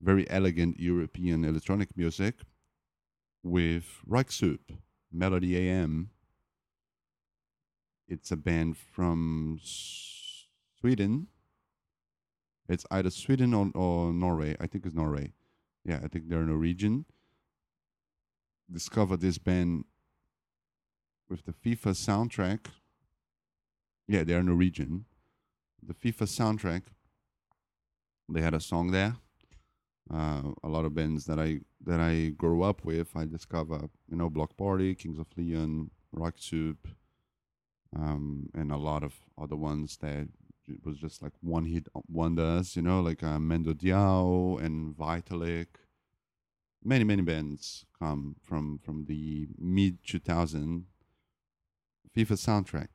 very 0.02 0.28
elegant 0.30 0.80
European 0.80 1.44
electronic 1.44 1.96
music 1.96 2.36
with 3.42 3.84
Röyksopp, 4.08 4.60
Melody 5.12 5.56
AM 5.58 6.10
it's 8.10 8.32
a 8.32 8.36
band 8.36 8.76
from 8.76 9.60
Sweden. 9.62 11.28
It's 12.68 12.84
either 12.90 13.10
Sweden 13.10 13.54
or, 13.54 13.70
or 13.74 14.12
Norway. 14.12 14.56
I 14.60 14.66
think 14.66 14.84
it's 14.84 14.94
Norway. 14.94 15.32
Yeah, 15.84 16.00
I 16.04 16.08
think 16.08 16.28
they're 16.28 16.42
Norwegian. 16.42 17.06
Discovered 18.70 19.20
this 19.20 19.38
band 19.38 19.84
with 21.28 21.44
the 21.44 21.52
FIFA 21.52 21.92
soundtrack. 21.94 22.66
Yeah, 24.08 24.24
they're 24.24 24.42
Norwegian. 24.42 25.04
The 25.82 25.94
FIFA 25.94 26.26
soundtrack. 26.26 26.82
They 28.28 28.40
had 28.40 28.54
a 28.54 28.60
song 28.60 28.90
there. 28.90 29.16
Uh, 30.12 30.42
a 30.64 30.68
lot 30.68 30.84
of 30.84 30.94
bands 30.94 31.24
that 31.26 31.38
I 31.38 31.60
that 31.86 32.00
I 32.00 32.30
grew 32.30 32.62
up 32.62 32.84
with, 32.84 33.16
I 33.16 33.26
discover, 33.26 33.88
you 34.08 34.16
know, 34.16 34.28
Bloc 34.28 34.56
Party, 34.56 34.94
Kings 34.96 35.18
of 35.18 35.26
Leon, 35.36 35.90
Rock 36.12 36.34
Röyksopp, 36.36 36.76
um, 37.96 38.48
and 38.54 38.70
a 38.70 38.76
lot 38.76 39.02
of 39.02 39.14
other 39.40 39.56
ones 39.56 39.96
that 39.98 40.28
it 40.68 40.84
was 40.84 40.98
just 40.98 41.22
like 41.22 41.32
one 41.40 41.64
hit 41.64 41.88
wonders, 42.08 42.76
you 42.76 42.82
know, 42.82 43.00
like 43.00 43.22
uh, 43.22 43.38
Mando 43.38 43.72
Diao 43.72 44.62
and 44.62 44.96
Vitalic. 44.96 45.66
Many 46.82 47.04
many 47.04 47.22
bands 47.22 47.84
come 47.98 48.36
from 48.42 48.78
from 48.78 49.04
the 49.06 49.48
mid 49.58 49.98
2000 50.06 50.86
FIFA 52.16 52.32
soundtrack. 52.32 52.88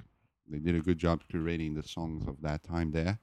They 0.47 0.59
did 0.59 0.75
a 0.75 0.79
good 0.79 0.97
job 0.97 1.23
curating 1.31 1.75
the 1.75 1.83
songs 1.83 2.27
of 2.27 2.41
that 2.41 2.63
time 2.63 2.91
there. 2.91 3.19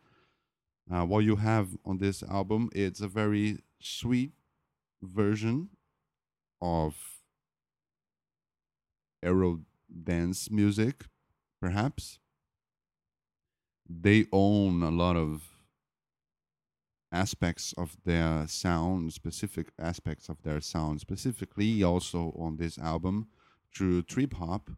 Uh, 0.93 1.05
what 1.05 1.21
you 1.25 1.37
have 1.37 1.77
on 1.85 1.99
this 1.99 2.23
album, 2.25 2.69
it's 2.75 3.01
a 3.01 3.09
very 3.09 3.59
sweet 3.81 4.33
version 5.01 5.71
of 6.61 6.97
Euro 9.23 9.61
dance 10.05 10.51
music 10.51 11.05
perhaps. 11.63 12.19
They 13.89 14.27
own 14.33 14.83
a 14.83 14.91
lot 14.91 15.17
of 15.17 15.43
aspects 17.13 17.73
of 17.79 17.97
their 18.05 18.47
sound 18.49 19.13
specific 19.13 19.69
aspects 19.79 20.29
of 20.29 20.43
their 20.43 20.61
sound 20.61 21.01
specifically 21.01 21.83
also 21.83 22.35
on 22.39 22.57
this 22.57 22.79
album 22.79 23.29
through 23.75 24.03
trip 24.03 24.33
hop 24.35 24.71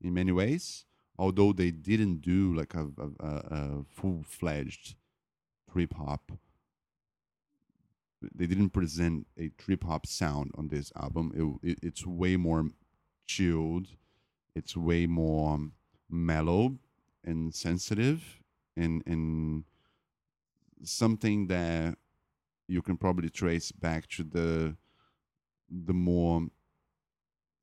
in 0.00 0.14
many 0.14 0.32
ways 0.32 0.86
although 1.18 1.52
they 1.52 1.70
didn't 1.70 2.20
do 2.22 2.54
like 2.54 2.74
a, 2.74 2.88
a, 3.20 3.26
a 3.28 3.84
full-fledged 3.94 4.96
trip 5.70 5.94
hop. 5.94 6.32
They 8.34 8.46
didn't 8.46 8.70
present 8.70 9.26
a 9.38 9.50
trip 9.50 9.84
hop 9.84 10.06
sound 10.06 10.52
on 10.56 10.68
this 10.68 10.92
album. 10.96 11.60
It, 11.62 11.70
it, 11.70 11.78
it's 11.82 12.06
way 12.06 12.36
more 12.36 12.70
chilled. 13.26 13.88
It's 14.54 14.76
way 14.76 15.06
more 15.06 15.58
mellow 16.12 16.78
and 17.24 17.54
sensitive 17.54 18.40
and 18.76 19.02
and 19.06 19.64
something 20.84 21.46
that 21.46 21.96
you 22.68 22.82
can 22.82 22.96
probably 22.96 23.30
trace 23.30 23.72
back 23.72 24.08
to 24.08 24.22
the 24.22 24.76
the 25.70 25.92
more 25.92 26.48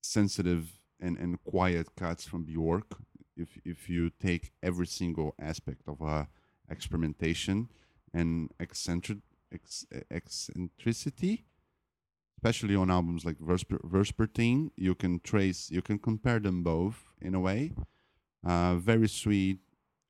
sensitive 0.01 0.79
and, 0.99 1.17
and 1.17 1.43
quiet 1.43 1.87
cuts 1.95 2.25
from 2.25 2.43
Bjork 2.43 2.97
if 3.35 3.57
if 3.65 3.89
you 3.89 4.09
take 4.09 4.51
every 4.61 4.87
single 4.87 5.35
aspect 5.39 5.87
of 5.87 6.01
a 6.01 6.27
experimentation 6.69 7.69
and 8.13 8.51
eccentric 8.59 9.19
ex, 9.51 9.85
eccentricity 10.11 11.45
especially 12.37 12.75
on 12.75 12.89
albums 12.89 13.25
like 13.25 13.37
Vesper, 13.39 13.79
Vespertine 13.79 14.71
you 14.75 14.95
can 14.95 15.19
trace 15.19 15.69
you 15.71 15.81
can 15.81 15.99
compare 15.99 16.39
them 16.39 16.63
both 16.63 17.13
in 17.21 17.35
a 17.35 17.39
way 17.39 17.71
uh, 18.45 18.75
very 18.75 19.07
sweet, 19.07 19.59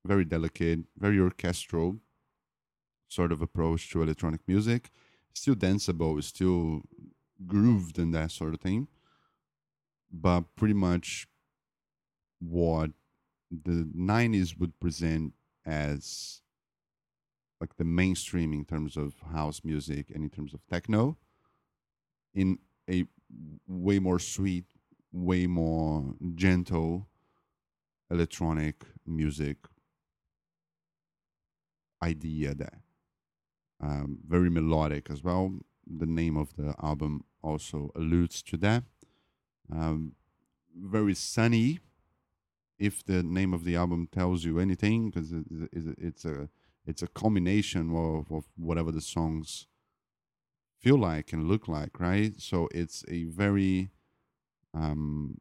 very 0.05 0.25
delicate, 0.25 0.79
very 0.97 1.19
orchestral 1.19 1.99
sort 3.07 3.31
of 3.31 3.41
approach 3.41 3.89
to 3.91 4.01
electronic 4.01 4.41
music. 4.47 4.91
Still 5.33 5.55
danceable, 5.55 6.23
still 6.23 6.81
grooved 7.45 7.97
and 7.97 8.13
that 8.13 8.31
sort 8.31 8.53
of 8.53 8.61
thing. 8.61 8.87
But 10.11 10.55
pretty 10.55 10.73
much 10.73 11.27
what 12.39 12.91
the 13.51 13.87
90s 13.95 14.57
would 14.59 14.79
present 14.79 15.33
as 15.65 16.41
like 17.59 17.75
the 17.75 17.83
mainstream 17.83 18.53
in 18.53 18.63
terms 18.63 18.95
of 18.95 19.15
house 19.33 19.61
music 19.63 20.09
and 20.13 20.23
in 20.23 20.29
terms 20.29 20.53
of 20.53 20.65
techno 20.67 21.17
in 22.33 22.57
a 22.89 23.05
way 23.67 23.99
more 23.99 24.19
sweet 24.19 24.65
way 25.11 25.45
more 25.47 26.15
gentle 26.35 27.08
electronic 28.11 28.85
music 29.05 29.57
idea 32.03 32.53
there. 32.55 32.81
Um, 33.81 34.19
very 34.27 34.49
melodic 34.49 35.09
as 35.09 35.23
well. 35.23 35.59
The 35.85 36.05
name 36.05 36.37
of 36.37 36.55
the 36.55 36.75
album 36.81 37.23
also 37.41 37.91
alludes 37.95 38.41
to 38.43 38.57
that. 38.57 38.83
Um, 39.71 40.13
very 40.75 41.15
sunny, 41.15 41.79
if 42.77 43.03
the 43.03 43.23
name 43.23 43.53
of 43.53 43.63
the 43.63 43.75
album 43.75 44.07
tells 44.11 44.45
you 44.45 44.59
anything, 44.59 45.09
because 45.09 45.33
it's 46.01 46.25
a 46.25 46.49
it's 46.85 47.01
a 47.03 47.07
combination 47.07 47.95
of, 47.95 48.31
of 48.31 48.45
whatever 48.55 48.91
the 48.91 49.01
songs 49.01 49.67
feel 50.79 50.97
like 50.97 51.33
and 51.33 51.47
look 51.47 51.67
like, 51.67 51.99
right? 51.99 52.39
So 52.39 52.67
it's 52.73 53.03
a 53.07 53.25
very 53.25 53.91
um, 54.73 55.39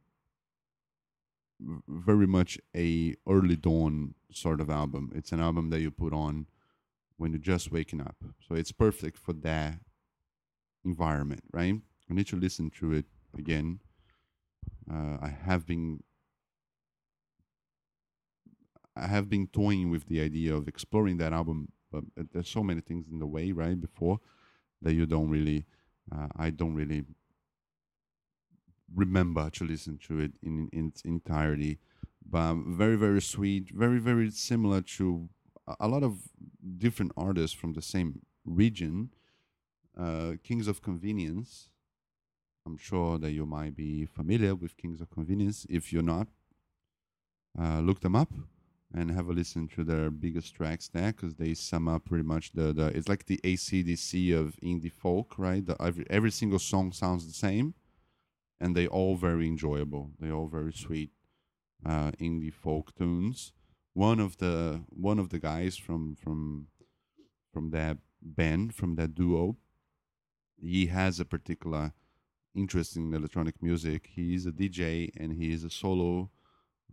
very 1.61 2.27
much 2.27 2.59
a 2.77 3.15
early 3.29 3.57
dawn 3.57 4.15
sort 4.33 4.61
of 4.61 4.71
album. 4.71 5.13
It's 5.15 5.33
an 5.33 5.41
album 5.41 5.71
that 5.71 5.81
you 5.81 5.91
put 5.91 6.13
on 6.13 6.47
when 7.17 7.33
you're 7.33 7.41
just 7.41 7.73
waking 7.73 8.01
up. 8.01 8.17
So 8.47 8.55
it's 8.55 8.73
perfect 8.73 9.19
for 9.19 9.33
that 9.33 9.81
environment, 10.85 11.43
right? 11.53 11.75
I 12.11 12.15
need 12.15 12.29
to 12.29 12.37
listen 12.37 12.71
to 12.79 12.93
it 12.93 13.07
again. 13.37 13.81
Uh, 14.91 15.19
I 15.21 15.29
have 15.29 15.67
been 15.67 16.03
I 18.97 19.07
have 19.07 19.29
been 19.29 19.47
toying 19.47 19.91
with 19.91 20.07
the 20.09 20.21
idea 20.21 20.55
of 20.55 20.67
exploring 20.67 21.19
that 21.19 21.33
album, 21.33 21.69
but 21.93 22.05
there's 22.33 22.49
so 22.49 22.65
many 22.65 22.81
things 22.81 23.07
in 23.09 23.21
the 23.21 23.27
way, 23.27 23.53
right? 23.53 23.81
Before 23.81 24.19
that 24.83 24.95
you 24.95 25.07
don't 25.07 25.29
really, 25.31 25.67
uh, 26.13 26.27
I 26.37 26.51
don't 26.51 26.75
really 26.75 27.05
remember 28.95 29.51
to 29.51 29.65
listen 29.65 29.99
to 30.09 30.21
it 30.21 30.33
in, 30.43 30.69
in 30.73 30.89
its 30.89 31.03
entirety. 31.03 31.79
But 32.29 32.57
very, 32.67 32.97
very 32.97 33.23
sweet, 33.23 33.71
very, 33.71 33.99
very 33.99 34.31
similar 34.31 34.83
to 34.97 35.29
a 35.81 35.89
lot 35.89 36.03
of 36.03 36.21
different 36.79 37.13
artists 37.17 37.57
from 37.57 37.73
the 37.73 37.83
same 37.83 38.21
region. 38.45 39.11
Uh, 39.99 40.33
Kings 40.43 40.69
of 40.69 40.83
Convenience. 40.83 41.71
I'm 42.67 42.77
sure 42.77 43.19
that 43.19 43.33
you 43.33 43.47
might 43.47 43.75
be 43.75 44.05
familiar 44.05 44.55
with 44.55 44.77
Kings 44.77 45.01
of 45.01 45.11
Convenience. 45.11 45.67
If 45.71 45.93
you're 45.93 46.03
not, 46.03 46.29
uh, 47.59 47.81
look 47.81 48.01
them 48.01 48.15
up 48.15 48.33
and 48.95 49.11
have 49.11 49.29
a 49.29 49.33
listen 49.33 49.69
to 49.69 49.85
their 49.85 50.11
biggest 50.11 50.55
tracks 50.55 50.89
there 50.89 51.13
because 51.13 51.35
they 51.35 51.55
sum 51.55 51.89
up 51.89 52.05
pretty 52.05 52.25
much 52.25 52.53
the, 52.53 52.73
the 52.73 52.87
it's 52.89 53.09
like 53.09 53.27
the 53.27 53.39
ACDC 53.39 54.39
of 54.39 54.57
indie 54.63 54.93
folk, 54.93 55.35
right? 55.39 55.65
The, 55.65 55.81
every, 55.83 56.07
every 56.11 56.31
single 56.31 56.59
song 56.59 56.93
sounds 56.93 57.27
the 57.27 57.33
same 57.33 57.75
and 58.61 58.75
they 58.75 58.87
all 58.87 59.17
very 59.17 59.47
enjoyable. 59.47 60.11
They 60.19 60.31
all 60.31 60.49
very 60.49 60.73
sweet 60.73 61.11
uh, 61.85 62.13
indie 62.13 62.53
folk 62.53 62.95
tunes. 62.97 63.53
One 63.95 64.21
of 64.21 64.39
the 64.39 64.85
one 64.89 65.19
of 65.19 65.31
the 65.31 65.39
guys 65.39 65.77
from 65.77 66.15
from 66.15 66.69
from 67.53 67.71
that 67.71 67.99
band 68.23 68.75
from 68.75 68.97
that 68.97 69.15
duo, 69.15 69.57
he 70.57 70.87
has 70.87 71.21
a 71.21 71.25
particular 71.25 71.93
interest 72.55 72.97
in 72.97 73.15
electronic 73.15 73.63
music. 73.63 74.09
He 74.15 74.35
is 74.35 74.47
a 74.47 74.53
DJ 74.53 75.11
and 75.17 75.33
he 75.33 75.53
is 75.53 75.65
a 75.65 75.71
solo 75.71 76.31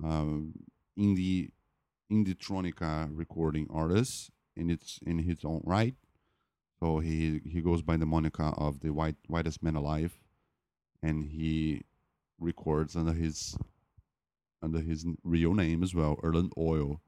um, 0.03 0.53
indie 0.97 1.51
indietronica 2.11 3.09
recording 3.11 3.67
artist, 3.71 4.31
and 4.55 4.69
it's 4.69 4.99
in 5.05 5.19
his 5.19 5.43
own 5.43 5.61
right. 5.63 5.95
So 6.79 6.99
he 6.99 7.41
he 7.45 7.61
goes 7.61 7.81
by 7.81 7.97
the 7.97 8.05
moniker 8.05 8.53
of 8.57 8.81
the 8.81 8.91
white 8.91 9.17
whitest 9.27 9.63
man 9.63 9.75
alive 9.75 10.19
and 11.05 11.25
he 11.25 11.83
records 12.39 12.95
under 12.95 13.13
his 13.13 13.57
under 14.61 14.79
his 14.79 15.05
real 15.23 15.53
name 15.53 15.83
as 15.83 15.93
well, 15.93 16.17
Erlend 16.23 16.51
Øye. 16.57 16.99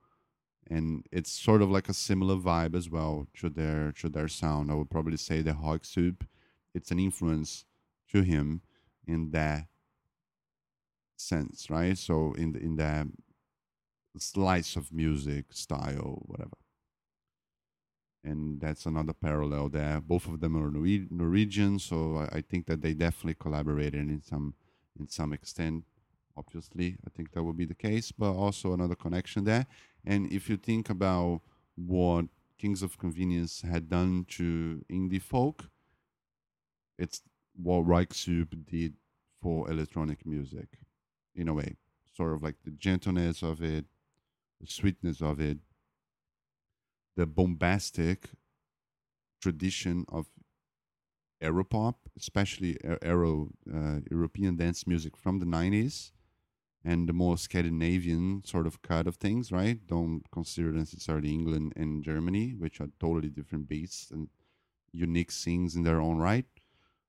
And 0.70 1.06
it's 1.12 1.32
sort 1.32 1.62
of 1.62 1.72
like 1.72 1.90
a 1.90 1.94
similar 1.94 2.36
vibe 2.36 2.76
as 2.76 2.90
well 2.90 3.28
to 3.40 3.50
their 3.50 3.92
to 3.94 4.10
their 4.10 4.28
sound. 4.28 4.70
I 4.70 4.76
would 4.76 4.92
probably 4.92 5.18
say 5.18 5.42
the 5.42 5.54
Röyksopp, 5.54 6.28
it's 6.76 6.92
an 6.92 7.00
influence 7.00 7.66
to 8.12 8.22
him 8.22 8.62
in 9.08 9.32
that 9.32 9.68
sense, 11.16 11.70
right? 11.70 11.98
So 11.98 12.34
in 12.34 12.54
the, 12.54 12.60
in 12.60 12.76
that 12.76 13.08
slice 14.18 14.76
of 14.76 14.94
music 14.94 15.46
style, 15.52 16.22
whatever 16.26 16.58
and 18.24 18.60
that's 18.60 18.86
another 18.86 19.14
parallel 19.14 19.70
there. 19.70 20.02
Both 20.02 20.28
of 20.28 20.40
them 20.40 20.56
are 20.58 20.72
Norwegian, 20.72 21.80
so 21.80 22.18
I, 22.18 22.38
I, 22.38 22.42
think 22.42 22.66
that 22.68 22.82
they 22.82 22.94
definitely 22.94 23.36
collaborated 23.36 24.10
in 24.10 24.22
some 24.22 24.54
in 25.00 25.08
some 25.08 25.34
extent. 25.34 25.86
Obviously, 26.36 26.98
I 27.06 27.10
think 27.10 27.32
that 27.32 27.44
would 27.44 27.58
be 27.58 27.66
the 27.66 27.74
case, 27.74 28.12
but 28.12 28.32
also 28.32 28.74
another 28.74 28.96
connection 28.96 29.44
there. 29.44 29.66
And 30.06 30.32
if 30.32 30.50
you 30.50 30.58
think 30.58 30.90
about 30.90 31.42
what 31.76 32.26
Kings 32.58 32.84
of 32.84 32.98
Convenience 32.98 33.62
had 33.62 33.90
done 33.90 34.26
to 34.30 34.84
indie 34.92 35.22
folk, 35.22 35.70
it's 36.98 37.22
what 37.56 37.86
Röyksopp 37.86 38.66
did 38.66 38.94
for 39.42 39.70
electronic 39.70 40.26
music, 40.26 40.68
in 41.36 41.48
a 41.48 41.54
way. 41.54 41.76
Sort 42.16 42.34
of 42.34 42.44
like 42.44 42.56
the 42.66 42.72
gentleness 42.72 43.44
of 43.44 43.62
it, 43.62 43.86
the 44.60 44.68
sweetness 44.68 45.22
of 45.22 45.40
it, 45.40 45.58
the 47.18 47.28
bombastic 47.28 48.30
tradition 49.42 50.06
of 50.10 50.28
Europop, 51.42 51.96
especially 52.18 52.78
Euro 53.04 53.50
uh, 53.72 54.00
European 54.10 54.56
dance 54.56 54.88
music 54.88 55.16
from 55.16 55.40
the 55.40 55.46
90s 55.46 56.12
and 56.84 57.08
the 57.08 57.14
more 57.14 57.38
Scandinavian 57.38 58.44
sort 58.46 58.66
of 58.66 58.82
cut 58.82 59.08
of 59.08 59.18
things, 59.18 59.52
right? 59.52 59.86
Don't 59.86 60.24
consider 60.32 60.72
necessarily 60.72 61.32
England 61.34 61.74
and 61.76 62.04
Germany, 62.04 62.56
which 62.58 62.82
are 62.82 62.90
totally 63.00 63.30
different 63.30 63.68
beats 63.68 64.10
and 64.12 64.30
unique 64.94 65.32
scenes 65.32 65.76
in 65.76 65.84
their 65.84 66.02
own 66.02 66.18
right. 66.18 66.46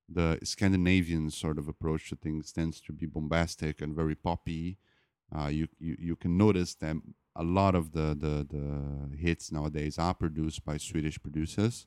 The 0.09 0.38
Scandinavian 0.42 1.31
sort 1.31 1.59
of 1.59 1.68
approach 1.68 2.09
to 2.11 2.16
things 2.16 2.53
tends 2.53 2.81
to 2.83 2.92
be 2.92 3.07
bombastic 3.07 3.81
and 3.81 3.94
very 3.94 4.14
poppy. 4.14 4.79
Uh, 5.35 5.49
you, 5.49 5.68
you 5.79 5.97
you 5.99 6.16
can 6.16 6.37
notice 6.38 6.75
that 6.77 6.97
a 7.38 7.44
lot 7.44 7.77
of 7.77 7.92
the, 7.92 8.16
the, 8.18 8.46
the 8.51 9.16
hits 9.16 9.53
nowadays 9.53 9.96
are 9.96 10.12
produced 10.12 10.64
by 10.64 10.77
Swedish 10.77 11.22
producers 11.22 11.87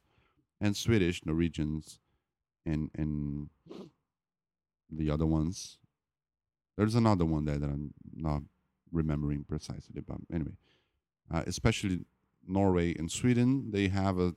and 0.61 0.77
Swedish, 0.77 1.25
Norwegians, 1.25 1.99
and, 2.65 2.89
and 2.95 3.49
the 4.89 5.11
other 5.11 5.25
ones. 5.25 5.77
There's 6.77 6.95
another 6.95 7.25
one 7.25 7.43
there 7.45 7.57
that 7.57 7.69
I'm 7.69 7.93
not 8.15 8.43
remembering 8.93 9.43
precisely, 9.43 10.01
but 10.07 10.17
anyway, 10.33 10.55
uh, 11.33 11.43
especially 11.45 12.05
Norway 12.47 12.95
and 12.95 13.11
Sweden, 13.11 13.71
they 13.71 13.89
have 13.89 14.19
a 14.19 14.35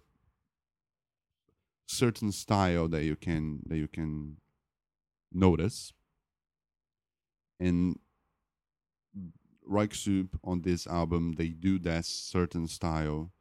certain 1.87 2.33
style 2.33 2.89
that 2.89 3.05
you 3.05 3.15
can 3.15 3.61
that 3.67 3.77
you 3.77 3.87
can 3.87 4.39
notice, 5.33 5.93
and 7.61 7.99
Röyksopp 9.69 10.31
on 10.43 10.63
this 10.63 10.87
album, 10.87 11.33
they 11.33 11.49
do 11.49 11.79
that 11.81 12.05
certain 12.05 12.67
style 12.67 13.33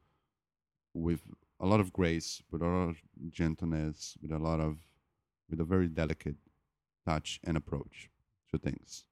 with 0.93 1.21
a 1.59 1.65
lot 1.65 1.79
of 1.79 1.91
grace, 1.93 2.41
with 2.51 2.61
a 2.61 2.65
lot 2.65 2.89
of 2.89 2.97
gentleness, 3.29 4.15
with 4.21 4.31
a 4.31 4.39
lot 4.39 4.59
of, 4.59 4.77
with 5.49 5.59
a 5.59 5.63
very 5.63 5.87
delicate 5.87 6.35
touch 7.05 7.39
and 7.43 7.57
approach 7.57 8.09
to 8.51 8.57
things. 8.57 9.05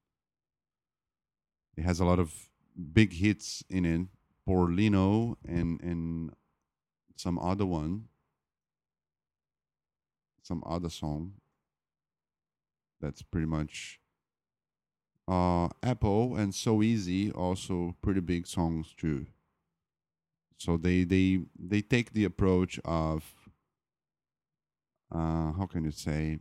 It 1.77 1.83
has 1.83 1.99
a 1.99 2.05
lot 2.05 2.19
of 2.19 2.49
big 2.93 3.13
hits 3.13 3.63
in 3.69 3.85
it, 3.85 4.07
Poor 4.45 4.69
Leno 4.71 5.37
and 5.47 5.79
and 5.81 6.33
some 7.15 7.37
other 7.37 7.65
one, 7.65 8.05
some 10.41 10.63
other 10.65 10.89
song. 10.89 11.33
That's 12.99 13.21
pretty 13.21 13.47
much 13.47 13.99
uh, 15.31 15.69
Eple 15.81 16.37
and 16.37 16.53
So 16.53 16.83
Easy 16.83 17.31
also 17.31 17.95
pretty 18.01 18.19
big 18.19 18.45
songs 18.45 18.93
too. 18.97 19.27
So 20.57 20.75
they 20.75 21.05
they 21.05 21.39
they 21.57 21.81
take 21.81 22.11
the 22.11 22.25
approach 22.25 22.79
of 22.83 23.23
uh, 25.09 25.53
how 25.53 25.67
can 25.71 25.85
you 25.85 25.91
say? 25.91 26.39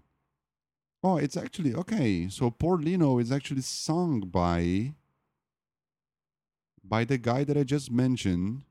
Oh, 1.05 1.17
it's 1.19 1.37
actually 1.37 1.73
okay. 1.75 2.29
So 2.29 2.51
Poor 2.51 2.79
Leno 2.79 3.19
is 3.19 3.31
actually 3.31 3.63
sung 3.63 4.21
by 4.23 4.95
by 6.83 7.05
the 7.05 7.17
guy 7.17 7.45
that 7.45 7.57
I 7.57 7.63
just 7.63 7.93
mentioned. 7.93 8.63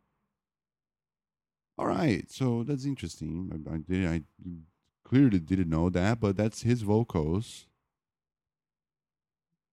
All 1.77 1.87
right, 1.87 2.29
so 2.29 2.63
that's 2.63 2.83
interesting. 2.83 3.49
I, 3.53 3.75
I 3.75 3.77
did 3.77 4.05
I 4.05 4.21
clearly 5.05 5.39
didn't 5.39 5.69
know 5.69 5.89
that, 5.89 6.19
but 6.19 6.35
that's 6.35 6.63
his 6.63 6.81
vocals. 6.81 7.68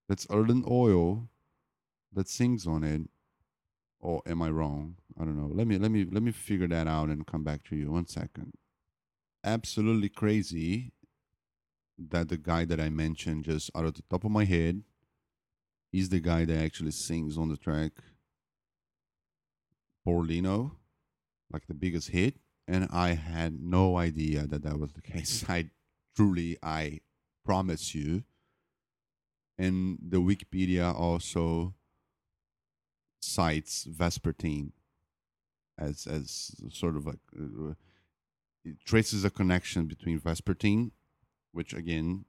That's 0.08 0.26
Erlend 0.26 0.64
Øye 0.64 1.28
that 2.12 2.28
sings 2.28 2.66
on 2.66 2.84
it. 2.84 3.10
Or 4.00 4.22
am 4.26 4.42
I 4.42 4.50
wrong? 4.50 4.96
I 5.18 5.24
don't 5.24 5.36
know. 5.36 5.50
Let 5.52 5.66
me 5.66 5.78
let 5.78 5.90
me 5.90 6.04
let 6.04 6.22
me 6.22 6.32
figure 6.32 6.68
that 6.68 6.86
out 6.86 7.08
and 7.08 7.26
come 7.26 7.42
back 7.44 7.64
to 7.64 7.76
you. 7.76 7.90
One 7.90 8.06
second. 8.06 8.54
Absolutely 9.44 10.08
crazy. 10.08 10.92
that 11.98 12.28
the 12.28 12.36
guy 12.36 12.64
that 12.66 12.78
I 12.78 12.90
mentioned 12.90 13.44
just 13.44 13.70
out 13.74 13.86
of 13.86 13.94
the 13.94 14.02
top 14.10 14.24
of 14.24 14.30
my 14.30 14.44
head 14.44 14.82
is 15.92 16.10
the 16.10 16.20
guy 16.20 16.44
that 16.44 16.62
actually 16.62 16.90
sings 16.90 17.38
on 17.38 17.48
the 17.48 17.56
track 17.56 17.92
Poor 20.04 20.24
Leno, 20.24 20.76
like 21.52 21.66
the 21.66 21.74
biggest 21.74 22.10
hit. 22.10 22.36
And 22.68 22.88
I 22.92 23.10
had 23.14 23.60
no 23.60 23.96
idea 23.96 24.46
that 24.46 24.62
that 24.62 24.78
was 24.78 24.92
the 24.92 25.02
case. 25.12 25.44
I 25.48 25.70
truly, 26.16 26.56
I 26.62 27.00
promise 27.44 27.94
you. 27.94 28.24
And 29.58 29.98
the 30.06 30.18
Wikipedia 30.18 30.94
also 30.94 31.74
cites 33.20 33.86
Vespertine 33.86 34.72
as 35.78 36.06
as 36.06 36.54
sort 36.70 36.96
of 36.96 37.06
like 37.06 37.18
uh, 37.38 37.74
it 38.64 38.76
traces 38.84 39.24
a 39.24 39.30
connection 39.30 39.86
between 39.86 40.20
Vespertine, 40.20 40.90
which 41.52 41.72
again 41.74 42.24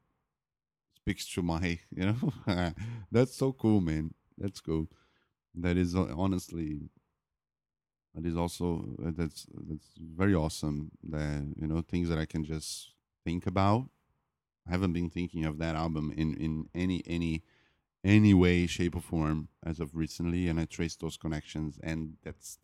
speaks 0.95 1.27
to 1.33 1.41
my 1.41 1.79
you 1.95 2.05
know 2.05 2.71
that's 3.11 3.35
so 3.35 3.51
cool, 3.53 3.81
man. 3.81 4.13
That's 4.37 4.59
cool. 4.61 4.87
That 5.55 5.77
is 5.77 5.95
uh, 5.95 6.13
honestly 6.15 6.89
that 8.13 8.25
is 8.25 8.35
also 8.35 8.95
uh, 9.05 9.11
that's 9.15 9.45
that's 9.69 9.89
very 9.97 10.33
awesome. 10.33 10.91
That 11.03 11.53
you 11.55 11.67
know 11.67 11.81
things 11.81 12.09
that 12.09 12.17
I 12.17 12.25
can 12.25 12.43
just 12.43 12.93
think 13.25 13.45
about. 13.47 13.89
I 14.67 14.71
haven't 14.71 14.93
been 14.93 15.09
thinking 15.09 15.45
of 15.45 15.57
that 15.59 15.75
album 15.75 16.13
in 16.15 16.35
in 16.35 16.69
any 16.75 17.03
any 17.05 17.43
any 18.03 18.33
way, 18.33 18.67
shape, 18.67 18.95
or 18.95 19.01
form 19.01 19.49
as 19.65 19.79
of 19.79 19.95
recently, 19.95 20.47
and 20.47 20.59
I 20.59 20.65
traced 20.65 21.01
those 21.01 21.17
connections, 21.17 21.79
and 21.83 22.13
that's 22.23 22.59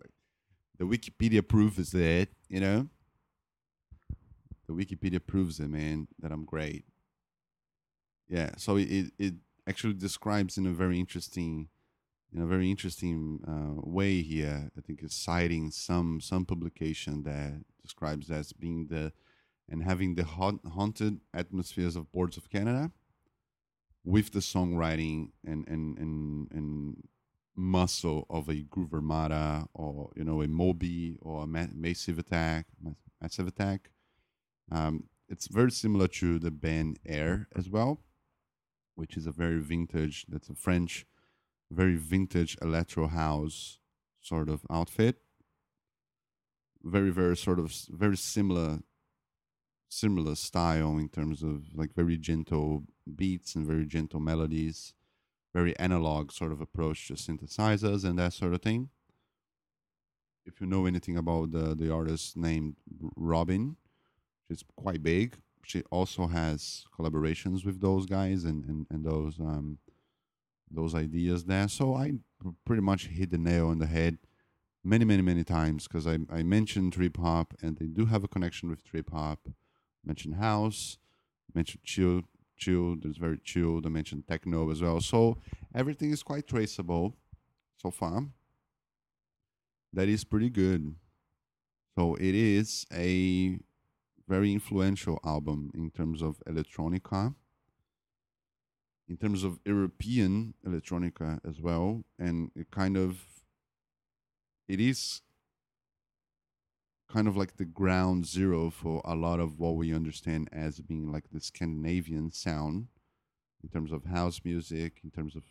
the 0.78 0.86
Wikipedia 0.86 1.48
proof 1.48 1.80
is 1.80 1.92
that 1.92 2.30
you 2.50 2.60
know 2.60 2.88
the 4.68 4.74
Wikipedia 4.74 5.26
proves 5.26 5.60
it, 5.60 5.70
man, 5.70 6.08
that 6.20 6.32
I'm 6.32 6.46
great. 6.46 6.86
Yeah, 8.28 8.52
so 8.58 8.78
it 8.78 9.12
it 9.18 9.34
actually 9.68 9.94
describes 9.94 10.58
in 10.58 10.66
a 10.66 10.72
very 10.72 11.00
interesting 11.00 11.70
in 12.34 12.42
a 12.42 12.48
very 12.48 12.70
interesting 12.70 13.40
uh, 13.48 13.82
way 13.88 14.22
here. 14.22 14.72
I 14.78 14.82
think 14.82 15.04
is 15.04 15.14
citing 15.14 15.72
some 15.72 16.22
some 16.22 16.46
publication 16.46 17.24
that 17.24 17.64
describes 17.82 18.32
as 18.32 18.54
being 18.54 18.88
the 18.88 19.12
and 19.74 19.84
having 19.84 20.14
the 20.14 20.24
ha- 20.24 20.60
haunted 20.72 21.20
atmospheres 21.34 21.96
of 21.96 22.12
Boards 22.12 22.38
of 22.38 22.48
Canada 22.48 22.92
with 24.06 24.32
the 24.32 24.40
songwriting 24.40 25.32
and 25.44 25.68
and 25.68 25.98
and 25.98 26.52
and 26.52 27.08
muscle 27.56 28.28
of 28.30 28.50
a 28.50 28.62
Groove 28.62 28.94
Armada 28.94 29.68
or 29.74 30.12
you 30.16 30.24
know 30.24 30.44
a 30.44 30.48
Moby 30.48 31.18
or 31.20 31.44
a 31.44 31.48
Massive 31.48 32.20
Attack, 32.20 32.68
Massive 33.20 33.48
Attack. 33.48 33.90
Um, 34.72 35.06
it's 35.28 35.48
very 35.48 35.72
similar 35.72 36.08
to 36.20 36.38
the 36.38 36.52
band 36.52 37.00
Air 37.04 37.48
as 37.56 37.68
well, 37.68 38.02
which 38.94 39.18
is 39.18 39.26
a 39.26 39.32
very 39.32 39.60
vintage. 39.60 40.28
That's 40.30 40.50
a 40.50 40.56
French, 40.56 41.08
very 41.72 41.96
vintage 41.96 42.58
electro 42.62 43.08
house 43.08 43.80
sort 44.22 44.50
of 44.50 44.68
outfit. 44.70 45.16
Very 46.84 47.10
very 47.10 47.36
sort 47.36 47.58
of 47.58 47.74
very 47.90 48.18
similar 48.18 48.84
similar 49.94 50.36
style 50.36 50.98
in 50.98 51.10
terms 51.10 51.44
of 51.44 51.64
like 51.74 51.94
very 51.94 52.18
gentle 52.18 52.84
beats 53.16 53.56
and 53.56 53.66
very 53.66 53.86
gentle 53.86 54.20
melodies, 54.20 54.94
very 55.54 55.78
analog 55.78 56.32
sort 56.32 56.52
of 56.52 56.62
approach 56.62 57.08
to 57.08 57.14
synthesizers 57.14 58.04
and 58.04 58.18
that 58.20 58.34
sort 58.34 58.54
of 58.54 58.62
thing. 58.62 58.90
If 60.46 60.60
you 60.60 60.68
know 60.68 60.86
anything 60.86 61.18
about 61.18 61.52
the, 61.52 61.76
the 61.76 61.94
artist 61.94 62.36
named 62.36 62.76
Robyn, 63.16 63.78
she's 64.48 64.64
quite 64.76 65.02
big. 65.02 65.38
She 65.66 65.84
also 65.92 66.28
has 66.28 66.86
collaborations 66.98 67.66
with 67.66 67.80
those 67.80 68.06
guys 68.06 68.44
and, 68.44 68.66
and, 68.66 68.86
and 68.90 69.06
those 69.06 69.40
um, 69.40 69.78
those 70.70 70.96
ideas 70.96 71.46
there. 71.46 71.68
So 71.68 71.96
I 71.96 72.14
pretty 72.66 72.82
much 72.82 73.08
hit 73.08 73.32
the 73.32 73.38
nail 73.38 73.68
on 73.68 73.80
the 73.80 73.86
head 73.86 74.18
many, 74.84 75.06
many, 75.06 75.22
many 75.22 75.44
times 75.44 75.88
because 75.88 76.08
I, 76.08 76.18
I 76.30 76.44
mentioned 76.44 76.94
trip 76.94 77.18
hop 77.18 77.54
and 77.62 77.78
they 77.78 77.86
do 77.86 78.06
have 78.08 78.24
a 78.24 78.28
connection 78.28 78.70
with 78.70 78.84
trip 78.84 79.12
hop 79.12 79.48
mentioned 80.06 80.36
house, 80.36 80.98
mentioned 81.54 81.84
chill, 81.84 82.22
chill. 82.58 82.96
There's 83.02 83.18
very 83.18 83.40
chill. 83.44 83.82
I 83.86 83.90
mentioned 83.90 84.28
techno 84.28 84.70
as 84.72 84.82
well. 84.82 85.02
So 85.02 85.38
everything 85.74 86.12
is 86.12 86.24
quite 86.24 86.48
traceable 86.48 87.16
so 87.78 87.92
far. 87.92 88.26
That 89.94 90.08
is 90.08 90.24
pretty 90.24 90.50
good. 90.50 90.96
So 91.98 92.16
it 92.16 92.34
is 92.36 92.86
a 92.92 93.60
very 94.28 94.52
influential 94.52 95.20
album 95.24 95.72
in 95.76 95.92
terms 95.92 96.22
of 96.22 96.42
electronica, 96.48 97.36
in 99.08 99.18
terms 99.18 99.44
of 99.44 99.60
European 99.66 100.56
electronica 100.66 101.40
as 101.48 101.62
well, 101.62 102.04
and 102.18 102.50
it 102.56 102.72
kind 102.72 102.98
of 102.98 103.20
it 104.68 104.80
is 104.80 105.22
kind 107.12 107.28
of 107.28 107.38
like 107.38 107.58
the 107.58 107.66
ground 107.66 108.26
zero 108.26 108.70
for 108.70 109.02
a 109.06 109.16
lot 109.16 109.40
of 109.40 109.60
what 109.60 109.76
we 109.76 109.94
understand 109.94 110.50
as 110.52 110.80
being 110.80 111.12
like 111.12 111.26
the 111.32 111.40
Scandinavian 111.40 112.32
sound 112.32 112.88
in 113.62 113.70
terms 113.70 113.92
of 113.92 114.06
house 114.06 114.42
music, 114.44 115.00
in 115.04 115.12
terms 115.12 115.36
of 115.36 115.44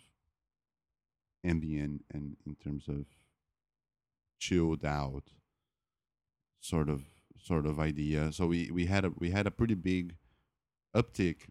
ambient, 1.45 2.05
and 2.13 2.37
in 2.47 2.55
terms 2.57 2.89
of 2.89 3.07
chilled 4.39 4.85
out 4.85 5.25
sort 6.61 6.89
of 6.89 7.03
sort 7.41 7.67
of 7.67 7.79
idea. 7.79 8.33
So 8.33 8.47
we 8.47 8.71
we 8.71 8.87
had 8.87 9.05
a 9.05 9.11
we 9.19 9.31
had 9.31 9.47
a 9.47 9.51
pretty 9.51 9.75
big 9.75 10.17
uptick, 10.95 11.49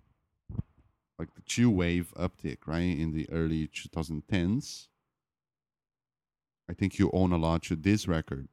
like 1.17 1.33
the 1.35 1.41
chill 1.45 1.71
wave 1.71 2.13
uptick, 2.17 2.59
right, 2.65 2.81
in 2.81 3.13
the 3.13 3.29
early 3.29 3.67
2010s. 3.67 4.87
I 6.69 6.73
think 6.73 6.99
you 6.99 7.09
own 7.11 7.33
a 7.33 7.37
lot 7.37 7.63
to 7.63 7.75
this 7.75 8.07
record 8.07 8.47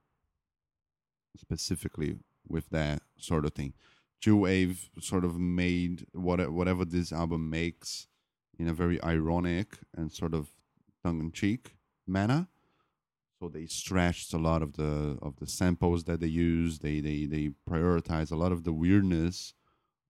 specifically 1.38 2.16
with 2.46 2.70
that 2.70 3.02
sort 3.18 3.44
of 3.44 3.52
thing. 3.52 3.74
Chill 4.20 4.36
Wave 4.36 4.90
sort 5.00 5.24
of 5.24 5.38
made 5.38 6.06
what 6.12 6.50
whatever 6.50 6.84
this 6.84 7.12
album 7.12 7.48
makes 7.50 8.08
in 8.58 8.68
a 8.68 8.74
very 8.74 9.02
ironic 9.02 9.78
and 9.96 10.10
sort 10.12 10.34
of 10.34 10.48
tongue 11.04 11.20
in 11.20 11.32
cheek 11.32 11.76
manner. 12.06 12.48
So 13.40 13.48
they 13.48 13.66
stretched 13.66 14.34
a 14.34 14.38
lot 14.38 14.62
of 14.62 14.72
the 14.72 15.16
of 15.22 15.36
the 15.36 15.46
samples 15.46 16.04
that 16.04 16.20
they 16.20 16.26
use. 16.26 16.80
They 16.80 17.00
they 17.00 17.26
they 17.26 17.50
prioritize 17.68 18.32
a 18.32 18.36
lot 18.36 18.50
of 18.50 18.64
the 18.64 18.72
weirdness 18.72 19.54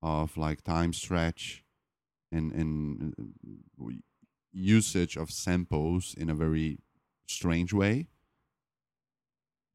of 0.03 0.37
like 0.37 0.63
time 0.63 0.95
stretch 0.95 1.65
and 2.33 2.53
and 2.53 3.15
uh, 3.19 3.85
usage 4.53 5.17
of 5.17 5.31
samples 5.31 6.15
in 6.17 6.31
a 6.31 6.35
very 6.35 6.79
strange 7.27 7.75
way. 7.75 8.09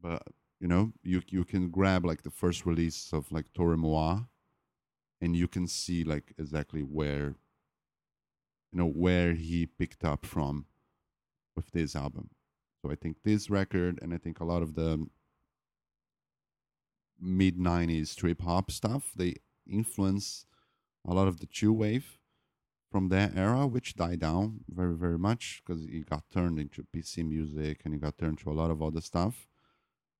But 0.02 0.24
you 0.64 0.70
know 0.70 0.94
you 1.04 1.22
you 1.28 1.44
can 1.44 1.70
grab 1.70 2.06
like 2.06 2.24
the 2.24 2.32
first 2.32 2.66
release 2.66 3.12
of 3.12 3.30
like 3.34 3.52
Toro 3.54 3.76
y 3.76 3.82
Moi 3.82 4.20
and 5.20 5.36
you 5.36 5.46
can 5.46 5.68
see 5.68 6.06
like 6.06 6.34
exactly 6.40 6.82
where 6.82 7.36
you 8.72 8.78
know 8.80 8.88
where 8.88 9.34
he 9.34 9.66
picked 9.66 10.06
up 10.06 10.26
from 10.26 10.66
with 11.58 11.70
this 11.72 11.98
album. 11.98 12.30
So 12.82 12.90
i 12.92 12.96
think 12.96 13.18
this 13.24 13.50
record 13.50 14.00
and 14.02 14.14
i 14.14 14.18
think 14.18 14.40
a 14.40 14.46
lot 14.46 14.62
of 14.62 14.76
the 14.76 15.06
mid 17.20 17.58
90s 17.58 18.16
trip 18.16 18.42
hop 18.42 18.72
stuff 18.72 19.12
they 19.16 19.36
influence 19.68 20.46
a 21.06 21.14
lot 21.14 21.28
of 21.28 21.40
the 21.42 21.46
chill 21.46 21.74
wave 21.74 22.20
from 22.90 23.10
that 23.10 23.36
era 23.36 23.68
which 23.68 23.96
died 23.96 24.20
down 24.20 24.62
very 24.70 24.96
very 24.96 25.20
much 25.30 25.62
because 25.62 25.84
it 25.86 26.10
got 26.10 26.24
turned 26.32 26.58
into 26.58 26.86
pc 26.94 27.26
music 27.36 27.82
and 27.84 27.94
it 27.94 28.02
got 28.02 28.18
turned 28.18 28.40
to 28.40 28.52
a 28.52 28.60
lot 28.62 28.72
of 28.72 28.82
other 28.82 29.02
stuff 29.02 29.48